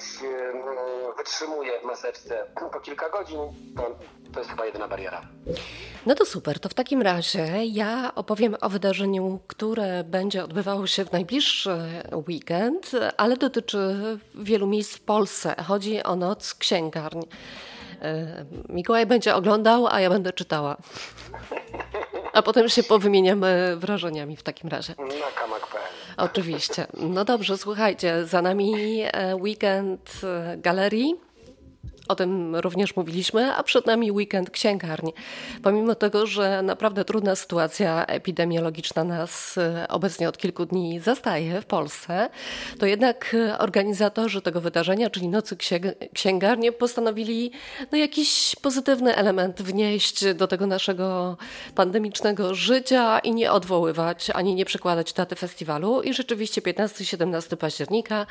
wytrzymuje 1.18 1.80
w 1.80 1.84
maseczce 1.84 2.46
po 2.74 2.80
kilka 2.80 3.10
godzin, 3.10 3.40
to, 3.78 3.96
to 4.34 4.40
jest 4.40 4.52
chyba 4.52 4.66
jedyna 4.66 4.88
bariera. 4.88 5.22
No 6.06 6.16
to 6.16 6.26
super. 6.26 6.60
To 6.60 6.70
w 6.70 6.74
takim 6.74 7.02
razie 7.02 7.66
ja 7.66 8.12
opowiem 8.16 8.56
o 8.62 8.70
wydarzeniu, 8.70 9.40
które 9.48 10.04
będzie 10.04 10.44
odbywało 10.44 10.88
się 10.88 11.06
w 11.06 11.12
najbliższy 11.12 11.78
weekend, 12.28 12.92
ale 13.18 13.38
dotyczy 13.38 13.96
wielu 14.36 14.68
miejsc 14.68 14.96
w 14.96 15.02
Polsce. 15.02 15.56
Chodzi 15.68 16.04
o 16.04 16.16
Noc 16.16 16.54
Księgarni. 16.54 17.28
E, 18.02 18.46
Mikołaj 18.70 19.06
będzie 19.06 19.36
oglądał, 19.36 19.88
a 19.88 20.00
ja 20.00 20.10
będę 20.10 20.34
czytała. 20.34 20.78
A 22.34 22.42
potem 22.42 22.70
się 22.70 22.84
powymieniamy 22.84 23.76
wrażeniami 23.78 24.38
w 24.38 24.44
takim 24.44 24.70
razie. 24.70 24.96
Na 24.98 25.42
kamak.pl. 25.42 25.85
Oczywiście. 26.18 26.88
No 26.94 27.26
dobrze, 27.26 27.58
słuchajcie, 27.58 28.26
za 28.26 28.42
nami 28.42 28.74
e, 29.04 29.36
weekend 29.36 30.12
e, 30.24 30.58
galerii 30.58 31.25
o 32.08 32.16
tym 32.16 32.56
również 32.56 32.96
mówiliśmy, 32.96 33.54
a 33.54 33.64
przed 33.64 33.86
nami 33.86 34.12
weekend 34.12 34.50
księgarni. 34.50 35.14
Pomimo 35.64 35.96
tego, 35.96 36.28
że 36.28 36.62
naprawdę 36.62 37.06
trudna 37.06 37.36
sytuacja 37.36 38.06
epidemiologiczna 38.06 39.04
nas 39.04 39.58
e, 39.58 39.88
obecnie 39.90 40.30
od 40.30 40.38
kilku 40.38 40.66
dni 40.66 41.00
zastaje 41.00 41.62
w 41.62 41.66
Polsce, 41.66 42.30
to 42.80 42.86
jednak 42.86 43.36
organizatorzy 43.60 44.42
tego 44.42 44.62
wydarzenia, 44.62 45.10
czyli 45.10 45.28
Nocy 45.28 45.58
Księgarni, 46.14 46.72
postanowili 46.72 47.52
no, 47.92 47.98
jakiś 47.98 48.56
pozytywny 48.62 49.16
element 49.16 49.62
wnieść 49.62 50.34
do 50.34 50.48
tego 50.48 50.68
naszego 50.68 51.38
pandemicznego 51.76 52.56
życia 52.56 53.20
i 53.20 53.34
nie 53.34 53.52
odwoływać, 53.52 54.30
ani 54.30 54.56
nie 54.56 54.66
przekładać 54.66 55.14
daty 55.14 55.36
festiwalu. 55.36 56.02
I 56.02 56.14
rzeczywiście 56.14 56.62
15-17 56.62 57.56
października 57.56 58.26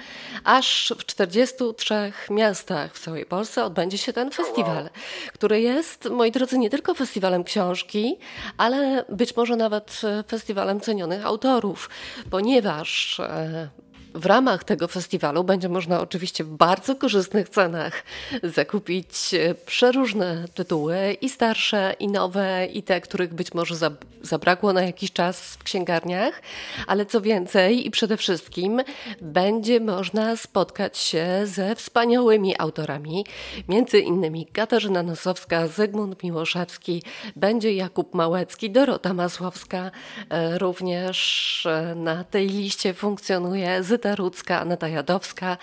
aż 0.45 0.93
w 0.99 1.07
43 1.07 2.12
miastach 2.31 2.95
w 2.95 3.00
całej 3.00 3.26
Polsce 3.26 3.63
odbędzie 3.64 3.99
się 3.99 4.12
ten 4.12 4.30
festiwal, 4.30 4.90
który 5.33 5.61
jest, 5.61 6.09
moi 6.11 6.30
drodzy, 6.30 6.59
nie 6.59 6.71
tylko 6.71 6.94
festiwalem 6.94 7.44
książki, 7.44 8.18
ale 8.56 9.04
być 9.09 9.37
może 9.37 9.56
nawet 9.56 10.00
festiwalem 10.28 10.80
cenionych 10.80 11.26
autorów, 11.26 11.90
ponieważ 12.30 13.21
e, 13.21 13.68
w 14.14 14.26
ramach 14.26 14.64
tego 14.64 14.88
festiwalu 14.88 15.44
będzie 15.44 15.68
można 15.68 16.00
oczywiście 16.00 16.44
w 16.44 16.49
bardzo 16.49 16.97
korzystnych 16.97 17.49
cenach 17.49 18.02
zakupić 18.42 19.35
e, 19.35 19.54
przeróżne 19.54 20.44
tytuły, 20.54 21.16
i 21.21 21.28
starsze, 21.28 21.94
i 21.99 22.09
nowe, 22.09 22.66
i 22.66 22.83
te, 22.83 23.00
których 23.00 23.35
być 23.35 23.54
może 23.54 23.75
zabrakło 24.23 24.73
na 24.73 24.83
jakiś 24.83 25.12
czas 25.12 25.40
w 25.40 25.62
księgarniach, 25.62 26.42
ale 26.87 27.06
co 27.06 27.21
więcej 27.21 27.87
i 27.87 27.90
przede 27.90 28.16
wszystkim 28.16 28.83
będzie 29.21 29.80
można 29.80 30.37
spotkać 30.37 30.99
się 30.99 31.26
ze 31.44 31.75
wspaniałymi 31.75 32.54
autorami, 32.59 33.26
między 33.68 33.99
innymi 33.99 34.47
Katarzyna 34.47 35.02
Nosowska, 35.02 35.66
Zygmunt 35.66 36.23
Miłoszewski, 36.23 37.02
będzie 37.37 37.73
Jakub 37.73 38.14
Małecki, 38.14 38.71
Dorota 38.71 39.14
Masłowska, 39.14 39.90
e, 40.30 40.59
również 40.59 41.66
e, 41.66 41.94
na 41.94 42.25
tej 42.25 42.49
liście 42.49 42.94
funkcjonuje 42.94 43.83
Aneta 44.05 44.23
Rudzka, 44.23 44.61
Aneta 44.61 44.89
Jadowska 44.89 45.57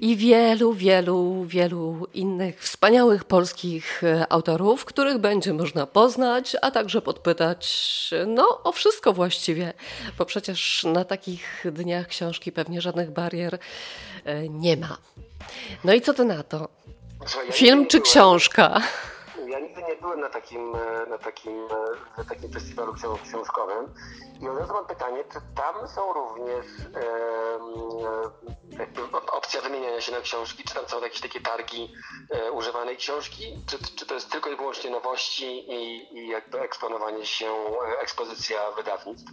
i 0.00 0.16
wielu, 0.16 0.72
wielu, 0.72 1.44
wielu 1.44 2.06
innych 2.14 2.60
wspaniałych 2.60 3.24
polskich 3.24 4.04
e, 4.04 4.32
autorów, 4.32 4.84
których 4.84 5.18
będzie 5.18 5.52
można 5.52 5.86
poznać, 5.86 6.56
a 6.62 6.70
także 6.70 7.02
podpytać 7.02 8.10
no, 8.26 8.62
o 8.64 8.72
wszystko 8.72 9.12
właściwie, 9.12 9.72
bo 10.18 10.26
przecież 10.26 10.84
na 10.84 11.04
takich 11.04 11.64
dniach 11.72 12.06
książki 12.06 12.52
pewnie 12.52 12.80
żadnych 12.80 13.10
barier 13.10 13.58
e, 14.24 14.48
nie 14.48 14.76
ma. 14.76 14.96
No 15.84 15.92
i 15.92 16.00
co 16.00 16.14
ty 16.14 16.24
na 16.24 16.42
to? 16.42 16.68
Film 17.52 17.86
czy 17.86 18.00
książka? 18.00 18.80
Nie 19.90 19.96
byłem 19.96 20.20
na 20.20 20.28
takim, 20.28 20.74
e, 20.74 21.06
na 21.06 21.18
takim, 21.18 21.68
na 22.18 22.24
takim 22.24 22.52
festiwalu 22.52 22.94
książkowym. 23.24 23.94
I 24.40 24.48
od 24.48 24.58
razu 24.58 24.72
mam 24.72 24.86
pytanie, 24.86 25.24
czy 25.32 25.38
tam 25.56 25.88
są 25.88 26.12
również 26.12 26.66
e, 26.94 27.20
opcja 29.32 29.60
wymieniania 29.60 30.00
się 30.00 30.12
na 30.12 30.20
książki, 30.20 30.64
czy 30.64 30.74
tam 30.74 30.88
są 30.88 31.02
jakieś 31.02 31.20
takie 31.20 31.40
targi 31.40 31.92
e, 32.30 32.52
używanej 32.52 32.96
książki, 32.96 33.58
czy, 33.66 33.78
czy 33.96 34.06
to 34.06 34.14
jest 34.14 34.30
tylko 34.30 34.50
i 34.50 34.56
wyłącznie 34.56 34.90
nowości 34.90 35.72
i, 35.72 36.14
i 36.18 36.28
jakby 36.28 36.60
eksponowanie 36.60 37.26
się, 37.26 37.46
e, 37.46 38.00
ekspozycja 38.00 38.70
wydawnictw? 38.70 39.32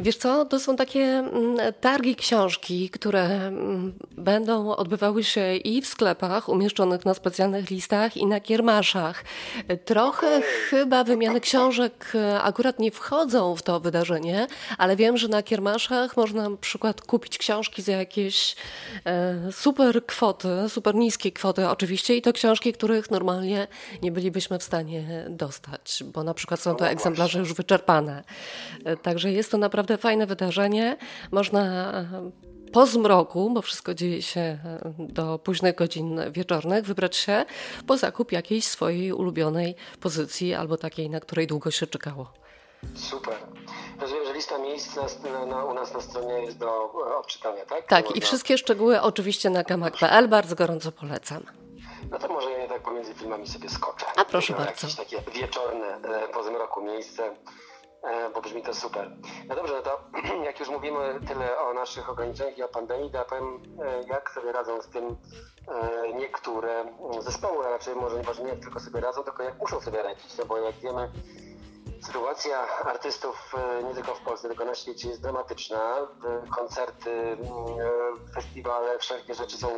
Wiesz 0.00 0.16
co, 0.16 0.44
to 0.44 0.60
są 0.60 0.76
takie 0.76 1.00
mm, 1.00 1.56
targi 1.80 2.16
książki, 2.16 2.90
które 2.90 3.24
mm, 3.24 3.92
będą 4.12 4.76
odbywały 4.76 5.24
się 5.24 5.56
i 5.56 5.82
w 5.82 5.86
sklepach 5.86 6.48
umieszczonych 6.48 7.04
na 7.04 7.14
specjalnych 7.14 7.70
listach 7.70 8.16
i 8.16 8.26
na 8.26 8.40
kiermaszach. 8.40 9.24
Trochę 9.84 10.42
chyba 10.42 11.04
wymiany 11.04 11.40
książek 11.40 12.12
e, 12.14 12.42
akurat 12.42 12.78
nie 12.78 12.90
wchodzą 12.90 13.56
w 13.56 13.62
to 13.62 13.80
wydarzenie, 13.80 14.46
ale 14.78 14.96
wiem, 14.96 15.16
że 15.16 15.28
na 15.28 15.42
kiermaszach 15.42 16.16
można 16.16 16.48
na 16.48 16.56
przykład 16.56 17.02
kupić 17.02 17.38
książki 17.38 17.82
za 17.82 17.92
jakieś 17.92 18.56
e, 19.04 19.52
super 19.52 20.06
kwoty, 20.06 20.48
super 20.68 20.94
niskie 20.94 21.32
kwoty 21.32 21.68
oczywiście 21.68 22.16
i 22.16 22.22
to 22.22 22.32
książki, 22.32 22.72
których 22.72 23.10
normalnie 23.10 23.66
nie 24.02 24.12
bylibyśmy 24.12 24.58
w 24.58 24.62
stanie 24.62 25.26
dostać, 25.28 26.02
bo 26.06 26.24
na 26.24 26.34
przykład 26.34 26.60
są 26.60 26.74
to 26.74 26.84
no 26.84 26.90
egzemplarze 26.90 27.38
już 27.38 27.54
wyczerpane. 27.54 28.24
E, 28.84 28.96
także 28.96 29.32
jest 29.32 29.50
to 29.50 29.58
naprawdę 29.58 29.89
naprawdę 29.90 30.02
fajne 30.02 30.26
wydarzenie. 30.26 30.96
Można 31.32 31.62
e, 31.92 32.30
po 32.72 32.86
zmroku, 32.86 33.50
bo 33.50 33.62
wszystko 33.62 33.94
dzieje 33.94 34.22
się 34.22 34.40
e, 34.40 34.58
do 34.98 35.38
późnych 35.38 35.74
godzin 35.74 36.20
wieczornych, 36.30 36.84
wybrać 36.84 37.16
się 37.16 37.44
po 37.86 37.96
zakup 37.96 38.32
jakiejś 38.32 38.64
swojej 38.64 39.12
ulubionej 39.12 39.74
pozycji 40.00 40.54
albo 40.54 40.76
takiej, 40.76 41.10
na 41.10 41.20
której 41.20 41.46
długo 41.46 41.70
się 41.70 41.86
czekało. 41.86 42.32
Super. 42.94 43.34
Rozumiem, 44.00 44.26
że 44.26 44.32
lista 44.32 44.58
miejsc 44.58 44.96
na, 45.22 45.46
na, 45.46 45.64
u 45.64 45.74
nas 45.74 45.94
na 45.94 46.00
stronie 46.00 46.44
jest 46.44 46.58
do 46.58 46.66
e, 46.66 47.16
odczytania, 47.16 47.64
tak? 47.64 47.86
Tak, 47.86 48.04
Można... 48.04 48.18
i 48.18 48.20
wszystkie 48.20 48.58
szczegóły 48.58 49.00
oczywiście 49.00 49.50
na 49.50 49.64
kamak.pl. 49.64 50.28
Bardzo 50.28 50.56
gorąco 50.56 50.92
polecam. 50.92 51.42
No 52.10 52.18
to 52.18 52.28
może 52.28 52.50
ja 52.50 52.68
tak 52.68 52.82
pomiędzy 52.82 53.14
filmami 53.14 53.48
sobie 53.48 53.68
skoczę. 53.68 54.06
A 54.16 54.24
proszę 54.24 54.52
bardzo. 54.52 54.86
Jakieś 54.86 54.94
takie 54.94 55.40
wieczorne 55.40 56.00
po 56.32 56.42
zmroku 56.42 56.82
miejsce 56.82 57.30
bo 58.34 58.40
brzmi 58.40 58.62
to 58.62 58.74
super. 58.74 59.10
No 59.48 59.54
dobrze, 59.54 59.74
no 59.74 59.82
to 59.82 60.00
jak 60.48 60.60
już 60.60 60.68
mówimy 60.68 61.20
tyle 61.28 61.58
o 61.60 61.74
naszych 61.74 62.10
ograniczeniach 62.10 62.58
i 62.58 62.62
o 62.62 62.68
pandemii, 62.68 63.10
to 63.10 63.18
ja 63.18 63.24
powiem, 63.24 63.62
e, 63.82 64.02
jak 64.08 64.30
sobie 64.30 64.52
radzą 64.52 64.82
z 64.82 64.88
tym 64.88 65.16
niektóre 66.14 66.84
zespoły, 67.20 67.66
a 67.66 67.70
raczej 67.70 67.94
może, 67.94 68.22
może 68.22 68.42
nie 68.42 68.48
jak 68.48 68.60
tylko 68.60 68.80
sobie 68.80 69.00
radzą, 69.00 69.22
tylko 69.22 69.42
jak 69.42 69.58
muszą 69.58 69.80
sobie 69.80 70.02
radzić, 70.02 70.38
no 70.38 70.44
bo 70.44 70.58
jak 70.58 70.74
wiemy, 70.74 71.10
Sytuacja 72.02 72.66
artystów 72.84 73.54
nie 73.88 73.94
tylko 73.94 74.14
w 74.14 74.20
Polsce, 74.20 74.48
tylko 74.48 74.64
na 74.64 74.74
świecie 74.74 75.08
jest 75.08 75.22
dramatyczna. 75.22 75.96
Koncerty, 76.56 77.36
festiwale, 78.34 78.98
wszelkie 78.98 79.34
rzeczy 79.34 79.56
są 79.56 79.68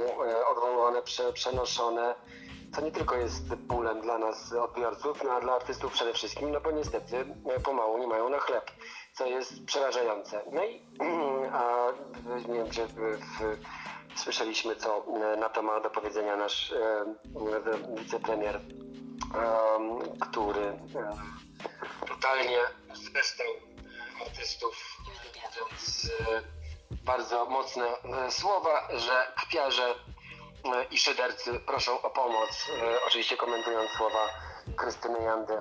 odwoływane, 0.50 1.02
przenoszone 1.34 2.14
co 2.74 2.80
nie 2.80 2.92
tylko 2.92 3.16
jest 3.16 3.54
bólem 3.54 4.00
dla 4.00 4.18
nas 4.18 4.52
odbiorców, 4.52 5.24
no 5.24 5.32
a 5.32 5.40
dla 5.40 5.52
artystów 5.52 5.92
przede 5.92 6.12
wszystkim, 6.12 6.52
no 6.52 6.60
bo 6.60 6.70
niestety 6.70 7.26
e, 7.56 7.60
pomału 7.60 7.98
nie 7.98 8.06
mają 8.06 8.28
na 8.28 8.38
chleb, 8.38 8.70
co 9.12 9.26
jest 9.26 9.64
przerażające. 9.64 10.42
No 10.52 10.64
i 10.64 10.82
a, 11.52 11.86
nie 12.48 12.54
wiem, 12.54 12.70
czy 12.70 12.86
w, 12.86 13.18
słyszeliśmy, 14.14 14.76
co 14.76 15.04
e, 15.06 15.36
na 15.36 15.48
to 15.48 15.62
ma 15.62 15.80
do 15.80 15.90
powiedzenia 15.90 16.36
nasz 16.36 16.72
e, 16.72 17.04
wicepremier, 17.98 18.56
e, 18.56 18.60
który 20.20 20.64
e, 20.64 20.76
totalnie 22.08 22.58
zbestał 22.94 23.46
artystów, 24.20 24.96
mówiąc 25.44 26.10
e, 26.20 26.42
bardzo 27.04 27.46
mocne 27.46 27.84
słowa, 28.30 28.88
że 28.98 29.32
kpiarze 29.36 29.94
i 30.90 30.98
szydercy 30.98 31.60
proszą 31.60 32.02
o 32.02 32.10
pomoc, 32.10 32.70
e, 32.82 33.04
oczywiście 33.06 33.36
komentując 33.36 33.90
słowa 33.90 34.28
Krystyny 34.76 35.22
Jandy. 35.22 35.54
E, 35.54 35.60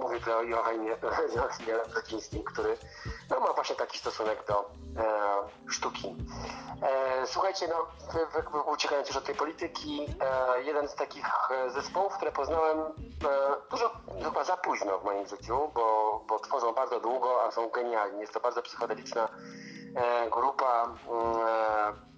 mówię 0.00 0.20
tu 0.20 0.32
o 0.32 0.42
Joachimie, 0.42 0.96
Joachimie 1.36 2.44
który 2.44 2.78
no, 3.30 3.40
ma 3.40 3.52
właśnie 3.52 3.76
taki 3.76 3.98
stosunek 3.98 4.46
do 4.46 4.70
e, 4.96 5.70
sztuki. 5.70 6.16
Słuchajcie, 7.26 7.68
no, 7.68 7.86
uciekając 8.72 9.08
już 9.08 9.16
od 9.16 9.24
tej 9.24 9.34
polityki, 9.34 10.06
jeden 10.64 10.88
z 10.88 10.94
takich 10.94 11.26
zespołów, 11.68 12.16
które 12.16 12.32
poznałem 12.32 12.78
dużo, 13.70 13.90
chyba 14.24 14.44
za 14.44 14.56
późno 14.56 14.98
w 14.98 15.04
moim 15.04 15.26
życiu, 15.26 15.70
bo, 15.74 16.20
bo 16.28 16.38
tworzą 16.38 16.72
bardzo 16.72 17.00
długo, 17.00 17.44
a 17.44 17.50
są 17.50 17.68
genialni. 17.68 18.20
Jest 18.20 18.34
to 18.34 18.40
bardzo 18.40 18.62
psychodeliczna 18.62 19.28
E, 19.28 19.73
grupa 20.30 20.84
mm, 20.84 20.96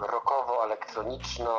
e, 0.00 0.06
rockowo-elektroniczno, 0.06 1.54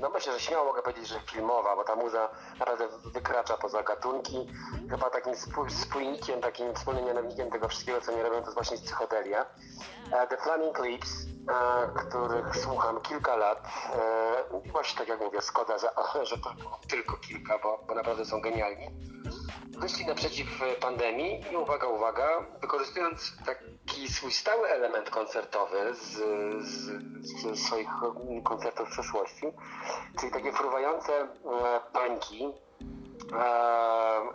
no 0.00 0.10
myślę, 0.10 0.32
że 0.32 0.40
śmiało 0.40 0.64
mogę 0.64 0.82
powiedzieć, 0.82 1.08
że 1.08 1.20
filmowa, 1.20 1.76
bo 1.76 1.84
ta 1.84 1.96
muza 1.96 2.28
naprawdę 2.58 2.88
wykracza 3.04 3.56
poza 3.56 3.82
gatunki. 3.82 4.46
Chyba 4.90 5.10
takim 5.10 5.32
spójnikiem, 5.68 6.40
takim 6.40 6.74
wspólnym 6.74 7.04
mianownikiem 7.04 7.50
tego 7.50 7.68
wszystkiego, 7.68 8.00
co 8.00 8.12
nie 8.12 8.22
robią, 8.22 8.36
to 8.36 8.44
jest 8.44 8.54
właśnie 8.54 8.76
psychodelia. 8.76 9.46
E, 10.12 10.26
The 10.26 10.36
Flaming 10.36 10.78
Lips, 10.78 11.10
których 11.96 12.56
słucham 12.56 13.00
kilka 13.00 13.36
lat 13.36 13.68
właśnie 14.72 14.98
tak 14.98 15.08
jak 15.08 15.20
mówię, 15.20 15.40
szkoda, 15.42 15.78
że, 15.78 15.88
to 16.44 16.54
tylko 16.88 17.16
kilka, 17.16 17.58
bo, 17.58 17.84
bo 17.88 17.94
naprawdę 17.94 18.24
są 18.24 18.40
genialni. 18.40 18.86
Wyszli 19.78 20.06
naprzeciw 20.06 20.48
pandemii 20.80 21.44
i 21.52 21.56
uwaga, 21.56 21.86
uwaga, 21.86 22.28
wykorzystując 22.60 23.32
taki 23.46 24.08
swój 24.08 24.32
stały 24.32 24.68
element 24.68 25.10
koncertowy 25.10 25.94
z, 25.94 26.12
z, 26.64 26.90
z 27.20 27.66
swoich 27.66 27.88
koncertów 28.44 28.88
w 28.88 28.92
przeszłości, 28.92 29.46
czyli 30.20 30.32
takie 30.32 30.52
fruwające 30.52 31.12
e, 31.12 31.28
bańki, 31.92 32.44
e, 32.44 32.52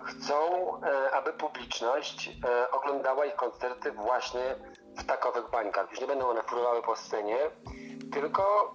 chcą, 0.05 0.35
e, 0.81 1.11
aby 1.11 1.33
publiczność 1.33 2.31
oglądała 2.71 3.25
ich 3.25 3.35
koncerty 3.35 3.91
właśnie 3.91 4.55
w 4.97 5.05
takowych 5.05 5.49
bańkach. 5.49 5.91
Już 5.91 6.01
nie 6.01 6.07
będą 6.07 6.29
one 6.29 6.43
fruwały 6.43 6.81
po 6.81 6.95
scenie, 6.95 7.37
tylko 8.13 8.73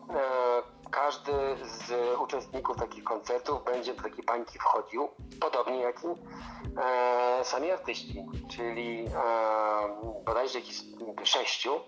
każdy 0.95 1.33
z 1.65 1.93
uczestników 2.21 2.77
takich 2.77 3.05
koncertów 3.05 3.65
będzie 3.65 3.95
do 3.95 4.03
takiej 4.03 4.25
bańki 4.25 4.59
wchodził, 4.59 5.09
podobnie 5.41 5.81
jak 5.81 6.05
i 6.05 6.07
e, 6.81 7.45
sami 7.45 7.71
artyści, 7.71 8.25
czyli 8.57 9.07
e, 9.07 9.11
bodajże 10.25 10.59
sześciu, 11.25 11.81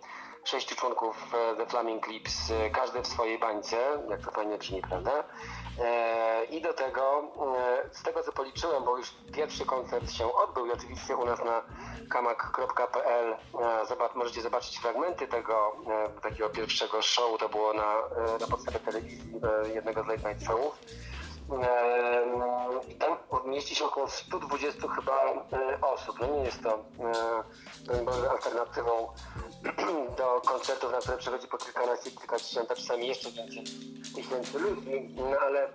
sześciu 0.46 0.76
członków 0.76 1.34
e, 1.34 1.56
The 1.56 1.66
Flaming 1.66 2.04
Clips, 2.04 2.50
e, 2.50 2.70
każdy 2.70 3.02
w 3.02 3.06
swojej 3.06 3.38
bańce, 3.38 3.76
jak 4.08 4.20
to 4.20 4.30
fajnie 4.30 4.58
brzmi, 4.58 4.82
prawda? 4.82 5.24
E, 5.80 6.44
I 6.44 6.62
do 6.62 6.74
tego, 6.74 7.22
z 7.92 8.02
tego 8.02 8.22
co 8.22 8.32
policzyłem, 8.32 8.84
bo 8.84 8.98
już 8.98 9.14
pierwszy 9.32 9.64
koncert 9.64 10.12
się 10.12 10.34
odbył 10.34 10.66
i 10.66 10.72
oczywiście 10.72 11.16
u 11.16 11.24
nas 11.24 11.44
na 11.44 11.62
kamak.pl 12.10 13.36
możecie 14.14 14.42
zobaczyć 14.42 14.78
fragmenty 14.78 15.28
tego 15.28 15.76
takiego 16.22 16.50
pierwszego 16.50 17.02
show, 17.02 17.38
to 17.40 17.48
było 17.48 17.72
na, 17.72 17.94
na 18.40 18.46
podstawie 18.46 18.78
telewizji 18.78 19.32
jednego 19.74 20.02
z 20.02 20.06
late 20.06 20.28
night 20.28 20.46
showów. 20.46 20.78
I 22.88 22.94
tam 22.94 23.16
mieści 23.46 23.74
się 23.74 23.84
około 23.84 24.08
120 24.08 24.88
chyba 24.88 25.20
osób. 25.82 26.16
No 26.20 26.26
nie 26.26 26.44
jest 26.44 26.62
to 26.62 26.84
alternatywą 28.30 29.08
do 30.18 30.40
koncertów, 30.40 30.92
na 30.92 30.98
które 30.98 31.16
przychodzi 31.16 31.48
po 31.48 31.58
kilkanaście, 31.58 32.10
kilka 32.10 32.36
tysięcy, 32.36 32.74
czasami 32.76 33.08
jeszcze 33.08 33.30
więcej 33.30 33.64
tysięcy 34.14 34.58
ludzi, 34.58 35.14
no 35.16 35.38
ale 35.40 35.68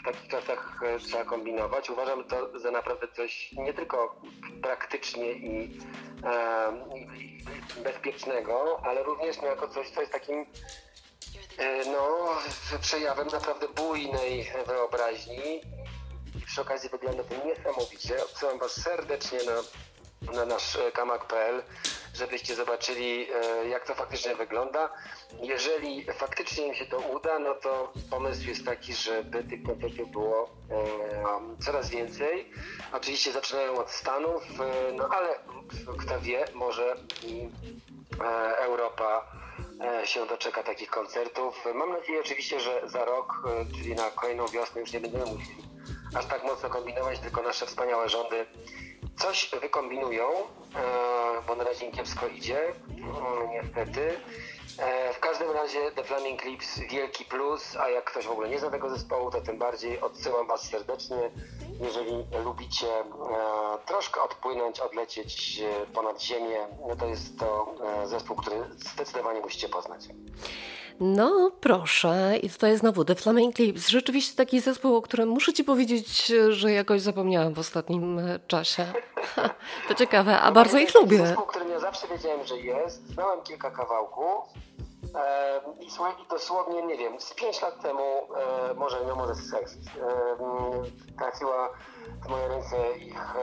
w 0.00 0.04
takich 0.04 0.28
czasach 0.28 0.80
e, 0.82 0.98
trzeba 0.98 1.24
kombinować. 1.24 1.90
Uważam 1.90 2.24
to 2.24 2.58
za 2.58 2.70
naprawdę 2.70 3.08
coś 3.16 3.52
nie 3.52 3.74
tylko 3.74 4.20
praktycznie 4.62 5.32
i, 5.32 5.78
e, 6.24 6.72
i 7.06 7.44
bezpiecznego, 7.84 8.80
ale 8.84 9.02
również 9.02 9.40
no, 9.42 9.46
jako 9.46 9.68
coś, 9.68 9.90
co 9.90 10.00
jest 10.00 10.12
takim 10.12 10.40
e, 10.40 10.46
no, 11.86 12.28
przejawem 12.80 13.28
naprawdę 13.28 13.68
bujnej 13.68 14.52
wyobraźni 14.66 15.60
i 16.34 16.46
przy 16.46 16.60
okazji 16.60 16.88
wygląda 16.88 17.24
to 17.24 17.46
niesamowicie. 17.46 18.24
Odsyłam 18.24 18.58
Was 18.58 18.72
serdecznie 18.72 19.38
na, 19.44 20.32
na 20.32 20.46
nasz 20.46 20.78
kamak.pl 20.92 21.62
żebyście 22.14 22.54
zobaczyli, 22.54 23.26
e, 23.30 23.68
jak 23.68 23.86
to 23.86 23.94
faktycznie 23.94 24.34
wygląda. 24.34 24.92
Jeżeli 25.40 26.04
faktycznie 26.04 26.66
im 26.66 26.74
się 26.74 26.86
to 26.86 26.98
uda, 26.98 27.38
no 27.38 27.54
to 27.54 27.92
pomysł 28.10 28.48
jest 28.48 28.64
taki, 28.64 28.94
żeby 28.94 29.44
tych 29.44 29.62
koncertów 29.62 30.10
było 30.10 30.50
e, 30.70 31.64
coraz 31.64 31.90
więcej. 31.90 32.50
Oczywiście 32.92 33.32
zaczynają 33.32 33.74
od 33.78 33.90
Stanów, 33.90 34.42
e, 34.60 34.92
no 34.92 35.08
ale 35.08 35.28
kto 35.98 36.20
wie, 36.20 36.44
może 36.54 36.96
Europa 38.58 39.32
się 40.04 40.26
doczeka 40.26 40.62
takich 40.62 40.90
koncertów. 40.90 41.64
Mam 41.74 41.92
nadzieję 41.92 42.20
oczywiście, 42.20 42.60
że 42.60 42.82
za 42.84 43.04
rok, 43.04 43.42
czyli 43.76 43.94
na 43.94 44.10
kolejną 44.10 44.48
wiosnę 44.48 44.80
już 44.80 44.92
nie 44.92 45.00
będziemy 45.00 45.26
musieli 45.26 45.62
aż 46.14 46.26
tak 46.26 46.44
mocno 46.44 46.68
kombinować, 46.68 47.18
tylko 47.18 47.42
nasze 47.42 47.66
wspaniałe 47.66 48.08
rządy 48.08 48.46
coś 49.16 49.50
wykombinują, 49.60 50.28
e, 50.28 50.42
bo 51.46 51.56
na 51.56 51.64
razie 51.64 51.90
kiepsko 51.90 52.26
idzie, 52.26 52.72
niestety. 53.50 54.20
E, 54.78 55.12
w 55.12 55.20
każdym 55.20 55.50
razie 55.50 55.90
The 55.90 56.04
Flaming 56.04 56.42
Clips 56.42 56.78
wielki 56.78 57.24
plus, 57.24 57.76
a 57.76 57.88
jak 57.88 58.04
ktoś 58.04 58.26
w 58.26 58.30
ogóle 58.30 58.48
nie 58.48 58.58
zna 58.58 58.70
tego 58.70 58.90
zespołu, 58.90 59.30
to 59.30 59.40
tym 59.40 59.58
bardziej 59.58 60.00
odsyłam 60.00 60.46
Was 60.46 60.68
serdecznie. 60.68 61.30
Jeżeli 61.80 62.24
lubicie 62.44 62.86
e, 63.00 63.04
troszkę 63.86 64.22
odpłynąć, 64.22 64.80
odlecieć 64.80 65.62
ponad 65.94 66.22
ziemię, 66.22 66.66
no 66.88 66.96
to 66.96 67.06
jest 67.06 67.38
to 67.38 67.74
zespół, 68.04 68.36
który 68.36 68.56
zdecydowanie 68.94 69.40
musicie 69.40 69.68
poznać. 69.68 70.08
No 71.00 71.50
proszę, 71.60 72.38
i 72.42 72.50
tutaj 72.50 72.78
znowu 72.78 73.04
The 73.04 73.14
Flaming 73.14 73.58
Lips. 73.58 73.88
Rzeczywiście 73.88 74.36
taki 74.36 74.60
zespół, 74.60 74.96
o 74.96 75.02
którym 75.02 75.28
muszę 75.28 75.52
Ci 75.52 75.64
powiedzieć, 75.64 76.32
że 76.48 76.72
jakoś 76.72 77.00
zapomniałam 77.00 77.54
w 77.54 77.58
ostatnim 77.58 78.18
e, 78.18 78.38
czasie. 78.46 78.86
to 79.88 79.94
ciekawe, 79.94 80.40
a 80.40 80.46
no, 80.46 80.52
bardzo 80.52 80.78
ich 80.78 80.94
lubię. 80.94 81.26
Zespół, 81.26 81.46
zawsze 81.92 82.08
wiedziałem, 82.08 82.46
że 82.46 82.58
jest. 82.58 83.06
Znałem 83.06 83.42
kilka 83.42 83.70
kawałków. 83.70 84.44
E, 85.14 85.60
I 85.80 85.90
słuchajcie, 85.90 86.22
dosłownie, 86.30 86.82
nie 86.82 86.98
wiem, 86.98 87.20
z 87.20 87.34
5 87.34 87.62
lat 87.62 87.82
temu, 87.82 88.28
e, 88.70 88.74
może, 88.74 88.96
no 89.06 89.16
może 89.16 89.34
z 89.34 89.50
6, 89.50 89.74
trafiła 91.18 91.68
w 92.24 92.28
moje 92.28 92.48
ręce 92.48 92.98
ich 92.98 93.34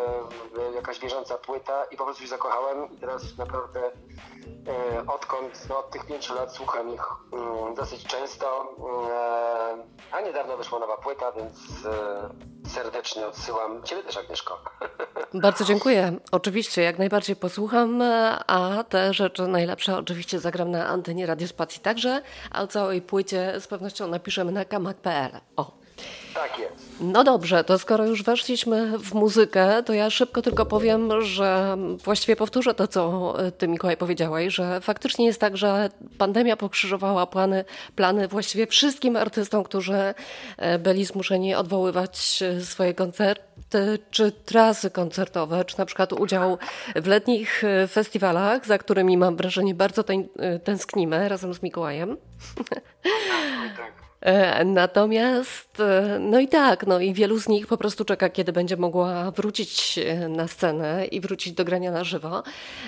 jakaś 0.76 1.00
bieżąca 1.00 1.38
płyta 1.38 1.86
i 1.86 1.98
po 1.98 2.04
prostu 2.04 2.24
się 2.24 2.30
zakochałem 2.30 2.92
i 2.92 2.98
teraz 2.98 3.38
naprawdę 3.38 3.92
E, 4.70 5.08
odkąd 5.08 5.70
no, 5.70 5.78
od 5.78 5.90
tych 5.90 6.06
pięciu 6.06 6.34
lat 6.34 6.54
słucham 6.54 6.94
ich 6.94 7.06
mm, 7.34 7.76
dosyć 7.76 8.08
często, 8.08 8.76
e, 9.12 9.78
a 10.12 10.22
niedawno 10.22 10.58
wyszła 10.58 10.80
nowa 10.80 10.98
płyta, 10.98 11.32
więc 11.32 11.86
e, 11.86 12.30
serdecznie 12.70 13.28
odsyłam 13.28 13.84
Ciebie 13.84 14.04
też 14.04 14.18
Agnieszko. 14.18 14.64
Bardzo 15.34 15.66
dziękuję. 15.66 16.18
Oczywiście, 16.32 16.82
jak 16.82 17.00
najbardziej 17.00 17.36
posłucham, 17.36 18.02
a 18.48 18.84
te 18.90 19.14
rzeczy 19.14 19.48
najlepsze 19.48 19.98
oczywiście 19.98 20.40
zagram 20.40 20.72
na 20.72 20.88
antenie 20.88 21.26
Radiospacji 21.26 21.82
także, 21.82 22.22
a 22.52 22.62
o 22.62 22.68
całej 22.68 23.02
płycie 23.02 23.54
z 23.60 23.68
pewnością 23.68 24.08
napiszemy 24.08 24.52
na 24.52 24.66
kamak.pl. 24.66 25.32
O. 25.56 25.72
Tak 26.34 26.60
jest. 26.60 26.89
No 27.02 27.24
dobrze, 27.24 27.64
to 27.64 27.80
skoro 27.80 28.06
już 28.06 28.24
weszliśmy 28.24 28.98
w 28.98 29.14
muzykę, 29.14 29.84
to 29.84 29.94
ja 29.94 30.10
szybko 30.10 30.42
tylko 30.42 30.66
powiem, 30.66 31.22
że 31.22 31.78
właściwie 32.04 32.36
powtórzę 32.36 32.74
to, 32.74 32.88
co 32.88 33.34
ty 33.58 33.68
Mikołaj 33.68 33.98
powiedziałeś, 33.98 34.54
że 34.54 34.82
faktycznie 34.82 35.26
jest 35.26 35.42
tak, 35.42 35.58
że 35.58 35.90
pandemia 36.18 36.58
pokrzyżowała 36.58 37.28
plany, 37.28 37.66
plany 37.96 38.28
właściwie 38.28 38.68
wszystkim 38.68 39.16
artystom, 39.16 39.64
którzy 39.64 40.14
e, 40.58 40.80
byli 40.80 41.06
zmuszeni 41.06 41.56
odwoływać 41.56 42.44
swoje 42.64 42.94
koncerty 42.94 44.00
czy 44.12 44.32
trasy 44.32 44.90
koncertowe, 44.90 45.66
czy 45.66 45.78
na 45.78 45.86
przykład 45.86 46.14
udział 46.14 46.58
w 46.96 47.08
letnich 47.08 47.64
e, 47.64 47.88
festiwalach, 47.88 48.66
za 48.66 48.78
którymi 48.78 49.18
mam 49.18 49.36
wrażenie 49.36 49.76
bardzo 49.76 50.04
e, 50.40 50.60
tęsknimy 50.60 51.30
razem 51.30 51.54
z 51.54 51.64
Mikołajem. 51.64 52.18
Tak. 52.70 53.99
E, 54.22 54.66
natomiast, 54.66 55.80
e, 55.80 56.18
no 56.20 56.40
i 56.40 56.48
tak, 56.48 56.88
no 56.88 57.00
i 57.00 57.14
wielu 57.14 57.40
z 57.40 57.48
nich 57.48 57.68
po 57.68 57.78
prostu 57.78 58.06
czeka, 58.06 58.30
kiedy 58.30 58.54
będzie 58.54 58.78
mogła 58.78 59.32
wrócić 59.32 60.00
e, 60.06 60.30
na 60.30 60.48
scenę 60.48 61.06
i 61.06 61.22
wrócić 61.22 61.54
do 61.54 61.66
grania 61.66 61.92
na 61.92 62.04
żywo. 62.04 62.44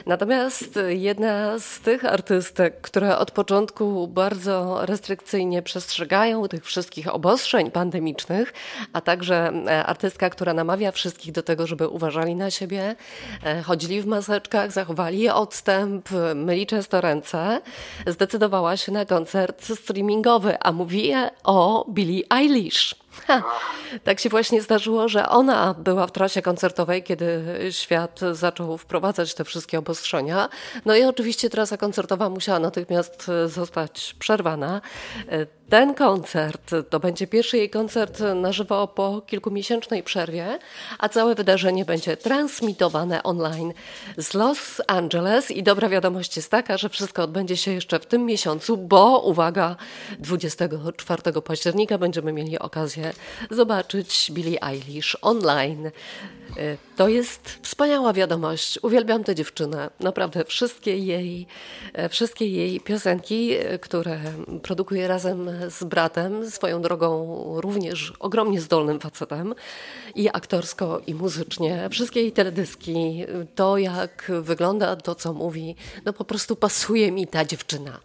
Natomiast 0.06 0.80
jedna 0.88 1.60
z 1.60 1.80
tych 1.80 2.06
artystek, 2.06 2.82
które 2.82 3.18
od 3.18 3.32
początku 3.32 4.08
bardzo 4.08 4.86
restrykcyjnie 4.86 5.62
przestrzegają 5.62 6.48
tych 6.48 6.66
wszystkich 6.66 7.14
obostrzeń 7.14 7.72
pandemicznych, 7.72 8.54
a 8.94 9.02
także 9.02 9.52
artystka, 9.86 10.30
która 10.30 10.54
namawia 10.54 10.92
wszystkich 10.92 11.32
do 11.32 11.44
tego, 11.44 11.68
żeby 11.68 11.88
uważali 11.88 12.36
na 12.36 12.52
siebie, 12.52 12.96
chodzili 13.64 14.02
w 14.02 14.06
maseczkach, 14.06 14.72
zachowali 14.72 15.30
odstęp, 15.30 16.10
myli 16.36 16.68
często 16.68 17.02
ręce, 17.02 17.62
zdecydowała 18.08 18.78
się 18.78 18.92
na 18.92 19.06
koncert 19.06 19.66
streamingowy, 19.76 20.60
a 20.60 20.72
mówi 20.72 21.14
o 21.44 21.86
Billie 21.90 22.24
Eilish. 22.30 22.96
Ha, 23.28 23.44
tak 24.04 24.20
się 24.20 24.30
właśnie 24.30 24.62
zdarzyło, 24.62 25.10
że 25.10 25.30
ona 25.30 25.74
była 25.74 26.08
w 26.08 26.12
trasie 26.12 26.42
koncertowej, 26.42 27.04
kiedy 27.04 27.44
świat 27.72 28.20
zaczął 28.32 28.78
wprowadzać 28.78 29.34
te 29.34 29.44
wszystkie 29.44 29.80
obostrzenia. 29.80 30.50
No 30.86 30.96
i 30.96 31.04
oczywiście 31.04 31.50
trasa 31.50 31.78
koncertowa 31.78 32.30
musiała 32.30 32.60
natychmiast 32.60 33.32
zostać 33.46 34.16
przerwana. 34.20 34.82
Ten 35.72 35.94
koncert 35.94 36.72
to 36.90 37.00
będzie 37.00 37.28
pierwszy 37.28 37.58
jej 37.58 37.70
koncert 37.70 38.20
na 38.36 38.52
żywo 38.52 38.88
po 38.88 39.22
kilkumiesięcznej 39.22 40.04
przerwie, 40.04 40.60
a 41.00 41.10
całe 41.10 41.36
wydarzenie 41.36 41.86
będzie 41.86 42.18
transmitowane 42.18 43.24
online 43.24 43.74
z 44.18 44.34
Los 44.34 44.82
Angeles. 44.88 45.52
I 45.52 45.64
dobra 45.64 45.90
wiadomość 45.90 46.36
jest 46.36 46.52
taka, 46.52 46.78
że 46.78 46.90
wszystko 46.90 47.24
odbędzie 47.24 47.58
się 47.58 47.72
jeszcze 47.72 48.00
w 48.00 48.06
tym 48.06 48.26
miesiącu, 48.26 48.78
bo 48.78 49.20
uwaga, 49.20 49.76
24 50.20 51.42
października 51.42 51.98
będziemy 51.98 52.34
mieli 52.34 52.60
okazję 52.60 53.14
zobaczyć 53.50 54.32
Billie 54.32 54.64
Eilish 54.64 55.18
online. 55.22 55.92
E, 56.58 56.78
to 56.96 57.08
jest 57.08 57.60
wspaniała 57.62 58.14
wiadomość. 58.14 58.80
Uwielbiam 58.82 59.24
tę 59.24 59.36
dziewczynę. 59.36 59.90
Naprawdę 60.00 60.46
wszystkie 60.46 60.98
jej, 60.98 61.48
e, 61.94 62.10
wszystkie 62.10 62.48
jej 62.48 62.80
piosenki, 62.80 63.52
e, 63.52 63.80
które 63.80 64.20
produkuje 64.64 65.08
razem 65.08 65.50
z 65.70 65.84
bratem, 65.84 66.52
swoją 66.52 66.82
drogą 66.82 67.44
również 67.62 68.14
ogromnie 68.20 68.62
zdolnym 68.62 69.00
facetem 69.00 69.56
i 70.16 70.30
aktorsko, 70.30 71.02
i 71.08 71.16
muzycznie. 71.16 71.90
Wszystkie 71.92 72.22
jej 72.22 72.32
teledyski, 72.32 73.26
to 73.56 73.78
jak 73.78 74.32
wygląda, 74.42 74.96
to 74.96 75.16
co 75.16 75.34
mówi, 75.34 75.76
no 76.06 76.14
po 76.14 76.26
prostu 76.26 76.56
pasuje 76.56 77.12
mi 77.12 77.28
ta 77.28 77.46
dziewczyna. 77.46 78.00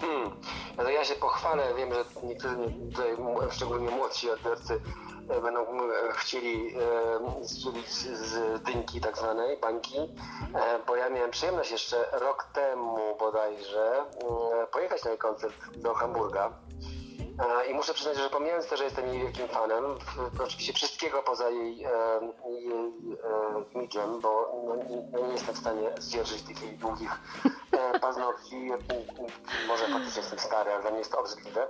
Hmm. 0.00 0.30
No 0.76 0.90
ja 0.90 1.04
się 1.04 1.14
pochwalę, 1.14 1.62
wiem, 1.76 1.88
że 1.94 2.26
niektórzy 2.26 2.56
tutaj, 2.90 3.16
szczególnie 3.50 3.90
młodsi 3.90 4.30
odbiorcy, 4.30 4.80
E, 5.28 5.40
będą 5.40 5.60
e, 5.60 6.12
chcieli 6.12 6.74
e, 7.40 7.48
strzelić 7.48 7.90
z 7.90 8.62
dynki 8.62 9.00
tak 9.00 9.18
zwanej, 9.18 9.56
bańki, 9.56 9.96
bo 10.86 10.96
ja 10.96 11.10
miałem 11.10 11.30
przyjemność 11.30 11.70
jeszcze 11.70 12.04
rok 12.12 12.44
temu 12.52 13.16
bodajże 13.18 14.04
pojechać 14.72 15.04
na 15.04 15.10
jej 15.10 15.18
koncert 15.18 15.54
do 15.76 15.94
Hamburga. 15.94 16.52
I 17.70 17.74
muszę 17.74 17.94
przyznać, 17.94 18.16
że 18.16 18.30
pomijając 18.30 18.66
to, 18.66 18.76
że 18.76 18.84
jestem 18.84 19.06
jej 19.06 19.18
wielkim 19.18 19.48
fanem, 19.48 19.84
oczywiście 20.44 20.72
wszystkiego 20.72 21.22
poza 21.22 21.50
jej, 21.50 21.78
jej 22.48 22.70
imidżem, 23.74 24.20
bo 24.20 24.62
no, 24.66 24.76
nie, 24.76 25.22
nie 25.26 25.32
jestem 25.32 25.54
w 25.54 25.58
stanie 25.58 25.90
zdzierżyć 25.98 26.42
tych 26.42 26.62
jej 26.62 26.78
długich 26.78 27.10
paznokci, 28.00 28.70
może 29.68 29.88
faktycznie 29.88 30.22
jestem 30.22 30.38
stary, 30.38 30.72
ale 30.72 30.82
dla 30.82 30.90
mnie 30.90 30.98
jest 30.98 31.12
to 31.12 31.20
obrzydliwe. 31.20 31.68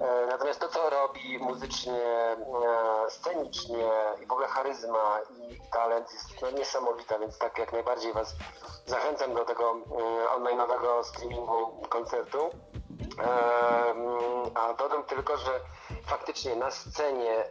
E, 0.00 0.26
natomiast 0.26 0.60
to, 0.60 0.68
co 0.68 0.90
robi 0.90 1.38
muzycznie, 1.38 2.02
e, 2.02 2.36
scenicznie 3.08 3.90
i 4.22 4.26
w 4.26 4.32
ogóle 4.32 4.48
charyzma 4.48 5.20
i 5.30 5.60
talent 5.72 6.12
jest 6.12 6.42
no, 6.42 6.50
niesamowita, 6.50 7.18
więc 7.18 7.38
tak 7.38 7.58
jak 7.58 7.72
najbardziej 7.72 8.12
Was 8.12 8.36
zachęcam 8.86 9.34
do 9.34 9.44
tego 9.44 9.72
e, 9.72 10.38
online'owego 10.38 11.04
streamingu 11.04 11.86
koncertu. 11.88 12.50
A 14.54 14.74
dodam 14.74 15.04
tylko, 15.04 15.36
że 15.36 15.60
faktycznie 16.06 16.56
na 16.56 16.70
scenie 16.70 17.44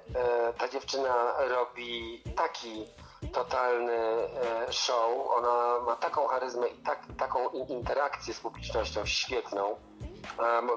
ta 0.58 0.67
dziewczyna 0.67 1.34
robi 1.38 2.24
taki 2.36 2.86
totalny 3.34 4.30
show. 4.69 5.32
Ona 5.38 5.80
ma 5.86 5.95
taką 5.95 6.28
charyzmę 6.28 6.67
i 6.67 6.78
tak, 6.84 7.00
taką 7.17 7.50
interakcję 7.50 8.34
z 8.34 8.39
publicznością 8.39 9.06
świetną 9.06 9.76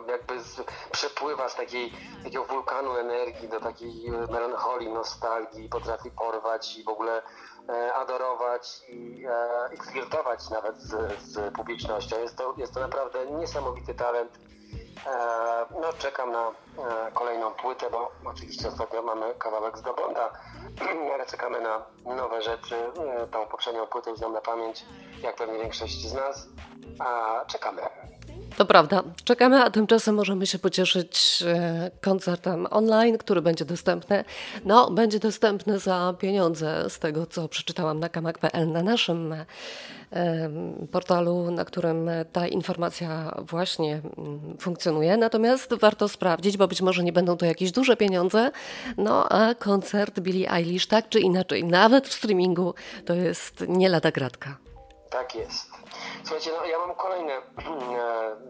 jakby 0.08 0.40
z, 0.40 0.62
przepływa 0.90 1.48
z 1.48 1.54
takiej, 1.54 1.92
takiego 2.24 2.44
wulkanu 2.44 2.96
energii 2.96 3.48
do 3.48 3.60
takiej 3.60 4.06
e, 4.06 4.10
melancholii, 4.10 4.88
nostalgii, 4.88 5.68
potrafi 5.68 6.10
porwać 6.10 6.76
i 6.76 6.84
w 6.84 6.88
ogóle 6.88 7.18
e, 7.18 7.22
adorować 7.94 8.82
i, 8.88 9.26
e, 9.26 9.74
i 9.74 9.76
flirtować 9.76 10.50
nawet 10.50 10.76
z, 10.76 11.20
z 11.22 11.54
publicznością. 11.54 12.20
Jest 12.20 12.36
to, 12.36 12.54
jest 12.56 12.74
to 12.74 12.80
naprawdę 12.80 13.26
niesamowity 13.26 13.94
talent. 13.94 14.38
E, 15.06 15.66
no, 15.80 15.92
czekam 15.98 16.32
na 16.32 16.48
e, 16.48 16.52
kolejną 17.12 17.50
płytę, 17.50 17.90
bo 17.90 18.10
oczywiście 18.24 18.68
ostatnio 18.68 19.02
mamy 19.02 19.34
kawałek 19.34 19.78
z 19.78 19.82
Dobonda, 19.82 20.32
ale 21.14 21.26
czekamy 21.26 21.60
na 21.60 21.82
nowe 22.16 22.42
rzeczy. 22.42 22.76
E, 22.76 23.26
tą 23.26 23.46
poprzednią 23.46 23.86
płytę 23.86 24.16
znam 24.16 24.32
na 24.32 24.40
pamięć, 24.40 24.84
jak 25.22 25.36
pewnie 25.36 25.58
większość 25.58 26.08
z 26.08 26.14
nas. 26.14 26.48
A 26.98 27.44
czekamy. 27.46 27.82
To 28.56 28.64
prawda. 28.64 29.02
Czekamy, 29.24 29.62
a 29.62 29.70
tymczasem 29.70 30.14
możemy 30.14 30.46
się 30.46 30.58
pocieszyć 30.58 31.44
e, 31.46 31.90
koncertem 32.00 32.66
online, 32.70 33.18
który 33.18 33.42
będzie 33.42 33.64
dostępny. 33.64 34.24
No, 34.64 34.90
będzie 34.90 35.18
dostępny 35.18 35.78
za 35.78 36.14
pieniądze 36.18 36.90
z 36.90 36.98
tego, 36.98 37.26
co 37.26 37.48
przeczytałam 37.48 38.00
na 38.00 38.08
kamak.pl 38.08 38.72
na 38.72 38.82
naszym 38.82 39.32
e, 39.32 39.44
portalu, 40.92 41.50
na 41.50 41.64
którym 41.64 42.10
ta 42.32 42.46
informacja 42.48 43.34
właśnie 43.38 44.00
mm, 44.18 44.56
funkcjonuje. 44.60 45.16
Natomiast 45.16 45.74
warto 45.74 46.08
sprawdzić, 46.08 46.56
bo 46.56 46.68
być 46.68 46.82
może 46.82 47.04
nie 47.04 47.12
będą 47.12 47.36
to 47.36 47.46
jakieś 47.46 47.72
duże 47.72 47.96
pieniądze. 47.96 48.50
No 48.96 49.28
a 49.28 49.54
koncert 49.54 50.20
Billie 50.20 50.52
Eilish 50.52 50.86
tak 50.86 51.08
czy 51.08 51.20
inaczej, 51.20 51.64
nawet 51.64 52.08
w 52.08 52.12
streamingu, 52.12 52.74
to 53.04 53.14
jest 53.14 53.64
nie 53.68 53.88
lada 53.88 54.10
gratka. 54.10 54.56
Tak 55.10 55.34
jest. 55.34 55.73
Słuchajcie, 56.24 56.50
no 56.60 56.64
ja 56.64 56.78
mam 56.78 56.94
kolejne, 56.94 57.32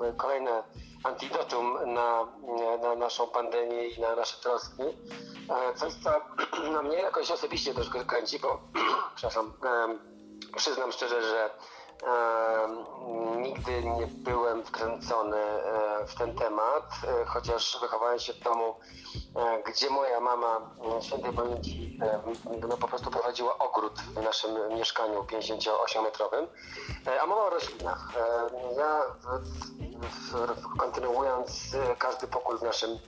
e, 0.09 0.13
kolejne 0.17 0.63
antidotum 1.05 1.79
na, 1.87 2.27
na 2.83 2.95
naszą 2.95 3.27
pandemię 3.27 3.89
i 3.89 4.01
na 4.01 4.17
nasze 4.17 4.43
troski. 4.43 4.83
E, 4.83 5.75
coś, 5.75 5.93
co 5.93 6.11
na 6.73 6.83
mnie 6.83 6.97
jakoś 6.97 7.31
osobiście 7.31 7.75
troszkę 7.75 8.05
kręci, 8.05 8.39
bo, 8.39 8.61
przepraszam, 9.17 9.53
przyznam 10.57 10.93
szczerze, 10.93 11.23
że 11.23 11.51
nigdy 13.44 13.85
nie 13.85 14.07
byłem 14.07 14.64
wkręcony 14.64 15.37
e, 15.37 16.07
w 16.07 16.14
ten 16.14 16.35
temat, 16.35 16.85
e, 17.04 17.24
chociaż 17.24 17.78
wychowałem 17.80 18.18
się 18.18 18.33
w 18.33 18.40
domu, 18.40 18.74
e, 19.37 19.62
gdzie 19.62 19.90
moja 19.90 20.20
mama 20.20 20.70
świętej 21.00 21.33
pamięci 21.33 21.98
no, 22.68 22.76
po 22.76 22.88
prostu 22.88 23.11
prowadziła 23.11 23.59
ogród 23.59 24.00
w 24.00 24.22
naszym 24.22 24.50
mieszkaniu 24.68 25.22
58-metrowym, 25.22 26.46
a 27.22 27.26
mowa 27.26 27.42
o 27.42 27.50
roślinach. 27.50 28.09
Ja 28.76 29.02
kontynuując 30.78 31.76
każdy 31.98 32.26
pokój 32.26 32.59
w 32.59 32.62
naszym 32.62 32.98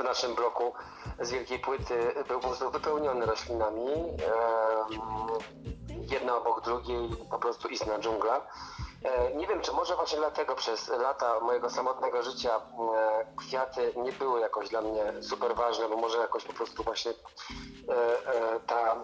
w 0.00 0.04
naszym 0.04 0.34
bloku 0.34 0.72
z 1.20 1.30
wielkiej 1.30 1.58
płyty 1.58 2.14
był 2.28 2.40
po 2.40 2.48
prostu 2.48 2.70
wypełniony 2.70 3.26
roślinami 3.26 3.90
jedna 6.10 6.36
obok 6.36 6.64
drugiej, 6.64 7.08
po 7.30 7.38
prostu 7.38 7.68
istna 7.68 7.98
dżungla. 7.98 8.46
E, 9.04 9.34
nie 9.34 9.46
wiem, 9.46 9.60
czy 9.60 9.72
może 9.72 9.96
właśnie 9.96 10.18
dlatego 10.18 10.54
przez 10.54 10.88
lata 10.88 11.40
mojego 11.40 11.70
samotnego 11.70 12.22
życia 12.22 12.56
e, 12.56 13.26
kwiaty 13.36 13.92
nie 13.96 14.12
były 14.12 14.40
jakoś 14.40 14.68
dla 14.68 14.80
mnie 14.80 15.12
super 15.22 15.54
ważne, 15.54 15.88
bo 15.88 15.96
może 15.96 16.18
jakoś 16.18 16.44
po 16.44 16.52
prostu 16.52 16.82
właśnie 16.82 17.10
e, 17.10 17.14
ta 18.66 18.96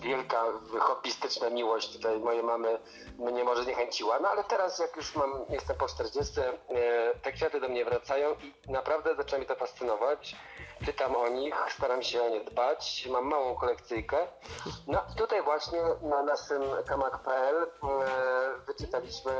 wielka 0.00 0.44
hobbystyczna 0.78 1.50
miłość 1.50 1.92
tutaj 1.92 2.18
mojej 2.18 2.42
mamy 2.42 2.78
mnie 3.18 3.44
może 3.44 3.64
niechęciła. 3.64 4.18
No 4.20 4.28
ale 4.28 4.44
teraz 4.44 4.78
jak 4.78 4.96
już 4.96 5.14
mam, 5.16 5.44
jestem 5.48 5.76
po 5.76 5.88
40, 5.88 6.34
te 7.22 7.32
kwiaty 7.32 7.60
do 7.60 7.68
mnie 7.68 7.84
wracają 7.84 8.34
i 8.68 8.70
naprawdę 8.70 9.14
zaczyna 9.14 9.38
mi 9.38 9.46
to 9.46 9.56
fascynować. 9.56 10.36
Pytam 10.86 11.16
o 11.16 11.28
nich, 11.28 11.54
staram 11.76 12.02
się 12.02 12.22
o 12.22 12.28
nie 12.28 12.40
dbać. 12.40 13.08
Mam 13.12 13.24
małą 13.24 13.54
kolekcyjkę. 13.54 14.16
No 14.86 15.02
i 15.12 15.16
tutaj 15.16 15.42
właśnie 15.42 15.80
na 16.02 16.22
naszym 16.22 16.62
kamak.pl 16.86 17.56
e, 17.56 17.66
wyczytaliśmy 18.66 19.32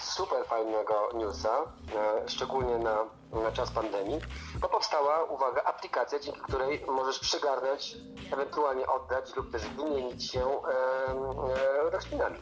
super 0.00 0.44
fajnego 0.46 1.08
newsa, 1.14 1.62
e, 1.94 2.28
szczególnie 2.28 2.78
na, 2.78 2.96
na 3.32 3.52
czas 3.52 3.70
pandemii, 3.70 4.20
bo 4.60 4.68
powstała, 4.68 5.24
uwaga, 5.24 5.62
aplikacja, 5.62 6.18
dzięki 6.18 6.40
której 6.40 6.84
możesz 6.86 7.18
przygarnąć, 7.18 7.96
ewentualnie 8.32 8.86
oddać 8.86 9.36
lub 9.36 9.52
też 9.52 9.68
wymienić 9.68 10.30
się 10.30 10.40
e, 10.46 11.90
roślinami. 11.90 12.38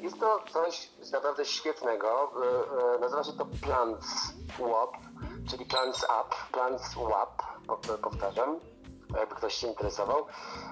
Jest 0.00 0.20
to 0.20 0.40
coś 0.52 0.90
naprawdę 1.12 1.44
świetnego. 1.44 2.32
Nazywa 3.00 3.24
się 3.24 3.32
to 3.32 3.46
Plants 3.62 4.06
Swap, 4.56 4.96
czyli 5.50 5.66
Plants 5.66 6.04
Up, 6.04 6.36
Plants 6.52 6.84
Swap, 6.90 7.42
powtarzam, 8.02 8.60
jakby 9.18 9.34
ktoś 9.34 9.54
się 9.54 9.66
interesował. 9.66 10.26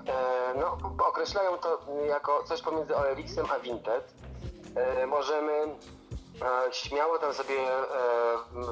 E, 0.07 0.55
no, 0.61 0.79
określają 1.07 1.59
to 1.59 1.81
jako 2.09 2.45
coś 2.45 2.63
pomiędzy 2.63 2.97
OLX-em 2.97 3.47
a 3.51 3.59
Vinted. 3.59 4.15
Możemy 5.07 5.79
śmiało 6.73 7.19
tam 7.19 7.35
sobie 7.35 7.55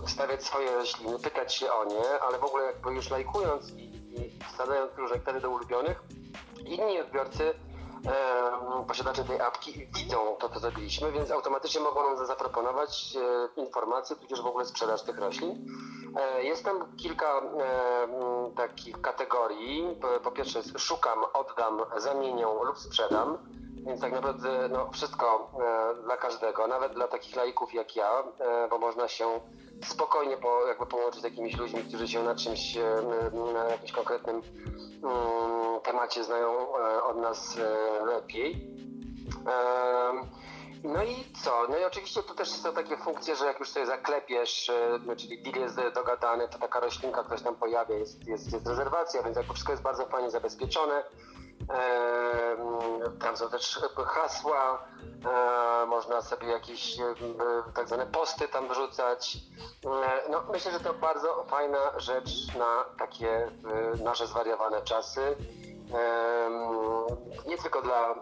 wstawiać 0.06 0.44
swoje 0.44 0.74
rośliny, 0.74 1.18
pytać 1.18 1.54
się 1.54 1.72
o 1.72 1.84
nie, 1.84 2.20
ale 2.20 2.38
w 2.38 2.44
ogóle 2.44 2.64
jakby 2.64 2.94
już 2.94 3.10
lajkując 3.10 3.70
i, 3.70 3.92
wsadzając 4.54 4.96
różne 4.96 5.20
wtedy 5.20 5.40
do 5.40 5.50
ulubionych, 5.50 6.02
inni 6.64 7.00
odbiorcy 7.00 7.54
posiadacze 8.86 9.24
tej 9.24 9.40
apki 9.40 9.86
widzą 9.94 10.36
to, 10.38 10.48
co 10.48 10.60
zrobiliśmy, 10.60 11.12
więc 11.12 11.30
automatycznie 11.30 11.80
mogą 11.80 12.14
nam 12.14 12.26
zaproponować 12.26 13.16
e, 13.56 13.60
informacje, 13.60 14.16
tudzież 14.16 14.42
w 14.42 14.46
ogóle 14.46 14.64
sprzedaż 14.64 15.02
tych 15.02 15.18
roślin. 15.18 15.66
E, 16.16 16.42
jest 16.42 16.64
tam 16.64 16.96
kilka 16.96 17.38
e, 17.38 17.42
takich 18.56 19.00
kategorii. 19.00 20.00
Po 20.24 20.30
pierwsze 20.30 20.62
szukam, 20.78 21.18
oddam, 21.32 21.80
zamienię 21.96 22.46
lub 22.64 22.78
sprzedam. 22.78 23.38
Więc 23.86 24.00
tak 24.00 24.12
naprawdę 24.12 24.68
no, 24.68 24.90
wszystko 24.90 25.50
dla 26.04 26.16
każdego, 26.16 26.66
nawet 26.66 26.94
dla 26.94 27.08
takich 27.08 27.36
laików 27.36 27.74
jak 27.74 27.96
ja, 27.96 28.22
bo 28.70 28.78
można 28.78 29.08
się 29.08 29.40
spokojnie 29.84 30.36
po, 30.36 30.66
jakby 30.66 30.86
połączyć 30.86 31.20
z 31.20 31.24
jakimiś 31.24 31.56
ludźmi, 31.56 31.84
którzy 31.84 32.08
się 32.08 32.22
na 32.22 32.34
czymś, 32.34 32.78
na 33.54 33.64
jakimś 33.64 33.92
konkretnym 33.92 34.42
mm, 35.04 35.80
temacie 35.80 36.24
znają 36.24 36.76
e, 36.76 37.02
od 37.02 37.16
nas 37.16 37.58
e, 37.58 38.04
lepiej. 38.04 38.72
No 40.84 41.04
i 41.04 41.24
co? 41.44 41.66
No 41.68 41.78
i 41.78 41.84
oczywiście 41.84 42.22
tu 42.22 42.34
też 42.34 42.50
są 42.50 42.72
takie 42.72 42.96
funkcje, 42.96 43.36
że 43.36 43.46
jak 43.46 43.60
już 43.60 43.68
sobie 43.68 43.86
zaklepiesz, 43.86 44.70
e, 44.70 45.16
czyli 45.16 45.42
deal 45.42 45.60
jest 45.60 45.76
dogadany, 45.94 46.48
to 46.48 46.58
taka 46.58 46.80
roślinka, 46.80 47.36
się 47.38 47.44
tam 47.44 47.54
pojawia, 47.54 47.94
jest, 47.94 48.26
jest, 48.26 48.52
jest 48.52 48.66
rezerwacja, 48.66 49.22
więc 49.22 49.36
jakby 49.36 49.52
wszystko 49.52 49.72
jest 49.72 49.82
bardzo 49.82 50.06
fajnie 50.06 50.30
zabezpieczone. 50.30 51.04
Tam 53.20 53.36
są 53.36 53.48
też 53.48 53.80
hasła, 54.06 54.84
można 55.86 56.22
sobie 56.22 56.46
jakieś 56.46 56.96
tak 57.74 57.88
zwane 57.88 58.06
posty 58.06 58.48
tam 58.48 58.68
wrzucać. 58.68 59.36
No, 60.30 60.42
myślę, 60.52 60.72
że 60.72 60.80
to 60.80 60.94
bardzo 60.94 61.44
fajna 61.44 62.00
rzecz 62.00 62.54
na 62.58 62.84
takie 62.98 63.50
nasze 64.04 64.26
zwariowane 64.26 64.82
czasy 64.82 65.36
nie 67.46 67.58
tylko 67.58 67.82
dla 67.82 68.14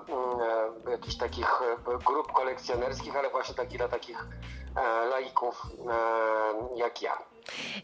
jakichś 0.91 1.17
takich 1.17 1.61
grup 2.07 2.33
kolekcjonerskich, 2.33 3.17
ale 3.17 3.31
właśnie 3.31 3.55
dla 3.55 3.89
takich 3.89 4.27
e, 4.77 5.07
laików 5.07 5.67
jak 6.75 7.03
ja. 7.03 7.30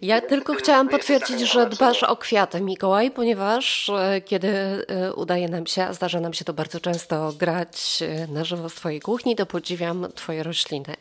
Ja 0.03 0.21
tylko 0.21 0.55
chciałam 0.55 0.89
potwierdzić, 0.89 1.41
że 1.41 1.67
dbasz 1.67 2.03
o 2.03 2.17
kwiaty, 2.17 2.61
Mikołaj, 2.61 3.11
ponieważ 3.11 3.89
e, 3.89 4.21
kiedy 4.21 4.49
e, 4.49 5.15
udaje 5.15 5.49
nam 5.49 5.67
się, 5.67 5.83
a 5.83 5.93
zdarza 5.93 6.21
nam 6.21 6.35
się 6.35 6.45
to 6.45 6.53
bardzo 6.53 6.81
często 6.81 7.33
grać 7.39 8.03
na 8.29 8.45
żywo 8.45 8.69
w 8.69 8.75
Twojej 8.75 9.01
kuchni, 9.01 9.37
to 9.37 9.47
podziwiam 9.47 10.13
Twoje 10.15 10.43
rośliny. 10.43 10.97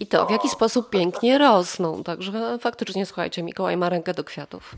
I 0.00 0.06
to 0.06 0.26
w 0.26 0.30
jaki 0.30 0.48
sposób 0.48 0.90
pięknie 0.90 1.38
rosną. 1.38 2.04
Także 2.04 2.58
faktycznie, 2.58 3.06
słuchajcie, 3.06 3.42
Mikołaj 3.42 3.76
ma 3.76 3.88
rękę 3.88 4.14
do 4.14 4.24
kwiatów. 4.24 4.74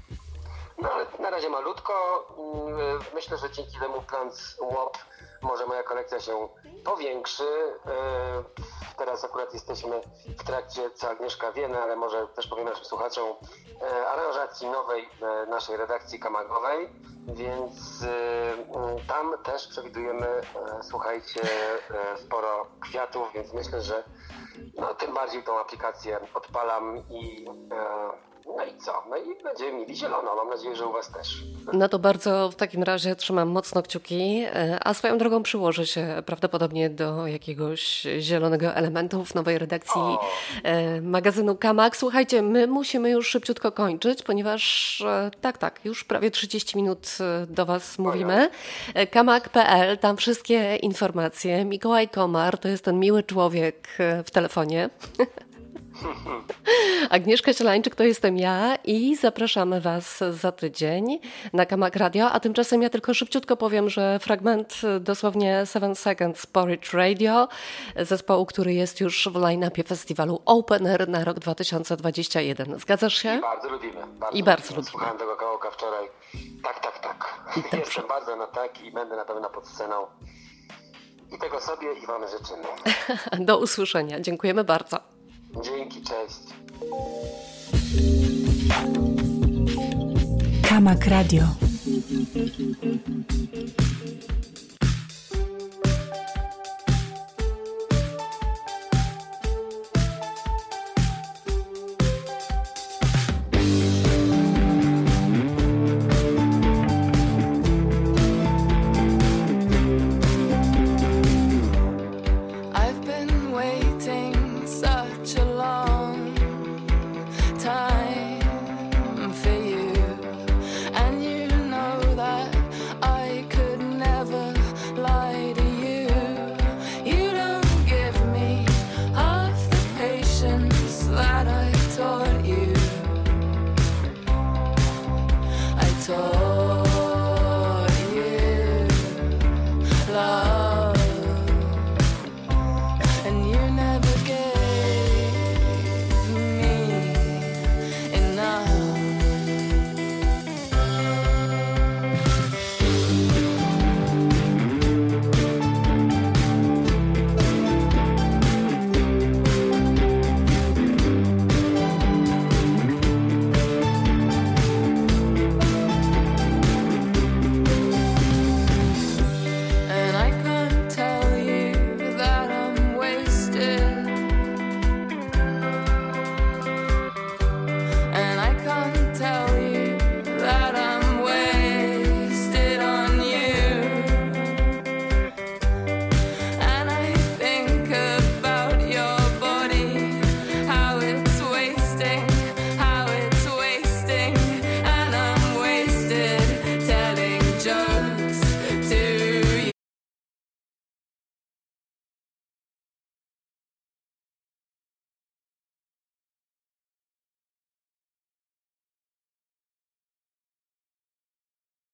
No 0.82 0.90
ale 0.92 1.06
na 1.20 1.30
razie 1.30 1.50
malutko. 1.50 1.92
Mm, 2.68 3.00
myślę, 3.14 3.38
że 3.38 3.50
dzięki 3.50 3.78
temu 3.78 4.02
Plants 4.02 4.56
WOP 4.60 4.98
może 5.44 5.66
moja 5.66 5.82
kolekcja 5.82 6.20
się 6.20 6.48
powiększy. 6.84 7.44
E, 7.86 8.44
teraz 8.96 9.24
akurat 9.24 9.54
jesteśmy 9.54 10.00
w 10.38 10.44
trakcie, 10.44 10.90
co 10.90 11.10
Agnieszka 11.10 11.52
wie, 11.52 11.68
no, 11.68 11.78
ale 11.78 11.96
może 11.96 12.26
też 12.26 12.46
powiem 12.46 12.64
naszym 12.64 12.84
słuchaczom, 12.84 13.28
e, 13.82 14.08
aranżacji 14.08 14.68
nowej 14.68 15.08
e, 15.22 15.46
naszej 15.46 15.76
redakcji 15.76 16.20
kamagowej, 16.20 16.88
więc 17.26 18.04
tam 19.08 19.42
też 19.42 19.68
przewidujemy, 19.68 20.40
słuchajcie, 20.82 21.40
sporo 22.16 22.66
kwiatów, 22.80 23.28
więc 23.34 23.52
myślę, 23.52 23.80
że 23.82 24.04
no, 24.74 24.94
tym 24.94 25.14
bardziej 25.14 25.42
tą 25.42 25.58
aplikację 25.58 26.20
odpalam 26.34 26.98
i 27.10 27.46
no 28.46 28.64
i 28.64 28.78
co? 28.78 28.92
No 29.10 29.16
i 29.16 29.42
będziemy 29.42 29.72
mieli 29.72 29.96
zielono. 29.96 30.36
Mam 30.36 30.48
nadzieję, 30.48 30.76
że 30.76 30.86
u 30.86 30.92
Was 30.92 31.12
też. 31.12 31.42
No 31.72 31.88
to 31.88 31.98
bardzo 31.98 32.50
w 32.50 32.54
takim 32.54 32.82
razie 32.82 33.16
trzymam 33.16 33.48
mocno 33.48 33.82
kciuki, 33.82 34.44
e, 34.44 34.78
a 34.84 34.94
swoją 34.94 35.18
drogą 35.18 35.42
przyłożę 35.42 35.86
się 35.86 36.22
prawdopodobnie 36.26 36.90
do 36.90 37.26
jakiegoś 37.26 38.06
zielonego 38.18 38.74
elementu 38.74 39.24
w 39.24 39.34
nowej 39.34 39.58
redakcji 39.58 40.00
o. 40.00 40.24
E, 40.62 41.00
magazynu 41.00 41.56
Kamak. 41.56 41.96
Słuchajcie, 41.96 42.42
my 42.42 42.66
musimy 42.66 43.10
już 43.10 43.28
szybciutko 43.28 43.72
kończyć, 43.72 44.22
ponieważ 44.22 45.00
e, 45.00 45.30
tak, 45.40 45.58
tak, 45.58 45.80
już 45.84 46.04
prawie 46.04 46.30
30 46.30 46.76
minut 46.76 47.08
do 47.48 47.66
Was 47.66 47.98
mówimy. 47.98 48.50
Kamak.pl, 49.10 49.98
tam 49.98 50.16
wszystkie 50.16 50.76
informacje. 50.76 51.64
Mikołaj 51.64 52.08
Komar 52.08 52.58
to 52.58 52.68
jest 52.68 52.84
ten 52.84 53.00
miły 53.00 53.22
człowiek 53.22 53.88
w 54.24 54.30
telefonie. 54.30 54.90
Agnieszka 57.10 57.52
Sielańczyk 57.52 57.94
to 57.94 58.04
jestem 58.04 58.36
ja 58.36 58.76
i 58.84 59.16
zapraszamy 59.16 59.80
Was 59.80 60.18
za 60.30 60.52
tydzień 60.52 61.20
na 61.52 61.66
Kamak 61.66 61.96
Radio, 61.96 62.30
a 62.30 62.40
tymczasem 62.40 62.82
ja 62.82 62.90
tylko 62.90 63.14
szybciutko 63.14 63.56
powiem, 63.56 63.90
że 63.90 64.18
fragment 64.18 64.80
dosłownie 65.00 65.62
7 65.72 65.94
Seconds 65.94 66.46
Porridge 66.46 66.92
Radio, 66.92 67.48
zespołu, 67.96 68.46
który 68.46 68.74
jest 68.74 69.00
już 69.00 69.28
w 69.32 69.36
line-upie 69.36 69.84
festiwalu 69.84 70.42
Open 70.44 70.86
Air 70.86 71.08
na 71.08 71.24
rok 71.24 71.38
2021. 71.38 72.78
Zgadzasz 72.78 73.14
się? 73.14 73.36
I 73.38 73.40
bardzo 73.40 73.68
lubimy. 73.68 74.06
Bardzo 74.20 74.38
I 74.38 74.42
bardzo 74.42 74.68
lubimy. 74.68 74.90
Słuchałem 74.90 75.18
tego 75.18 75.36
kawałka 75.36 75.70
wczoraj. 75.70 76.08
Tak, 76.62 76.80
tak, 76.80 76.98
tak. 76.98 77.34
Dobrze. 77.56 77.78
Jestem 77.78 78.08
bardzo 78.08 78.36
na 78.36 78.46
tak 78.46 78.84
i 78.84 78.92
będę 78.92 79.16
na 79.16 79.24
pewno 79.24 79.50
pod 79.50 79.68
sceną. 79.68 80.06
I 81.32 81.38
tego 81.38 81.60
sobie 81.60 81.94
i 82.02 82.06
Wam 82.06 82.22
życzymy. 82.28 82.68
Do 83.46 83.58
usłyszenia. 83.58 84.20
Dziękujemy 84.20 84.64
bardzo. 84.64 85.14
Dzięki, 85.62 86.02
cześć. 86.02 86.40
Kamak 90.68 91.06
Radio. 91.06 91.44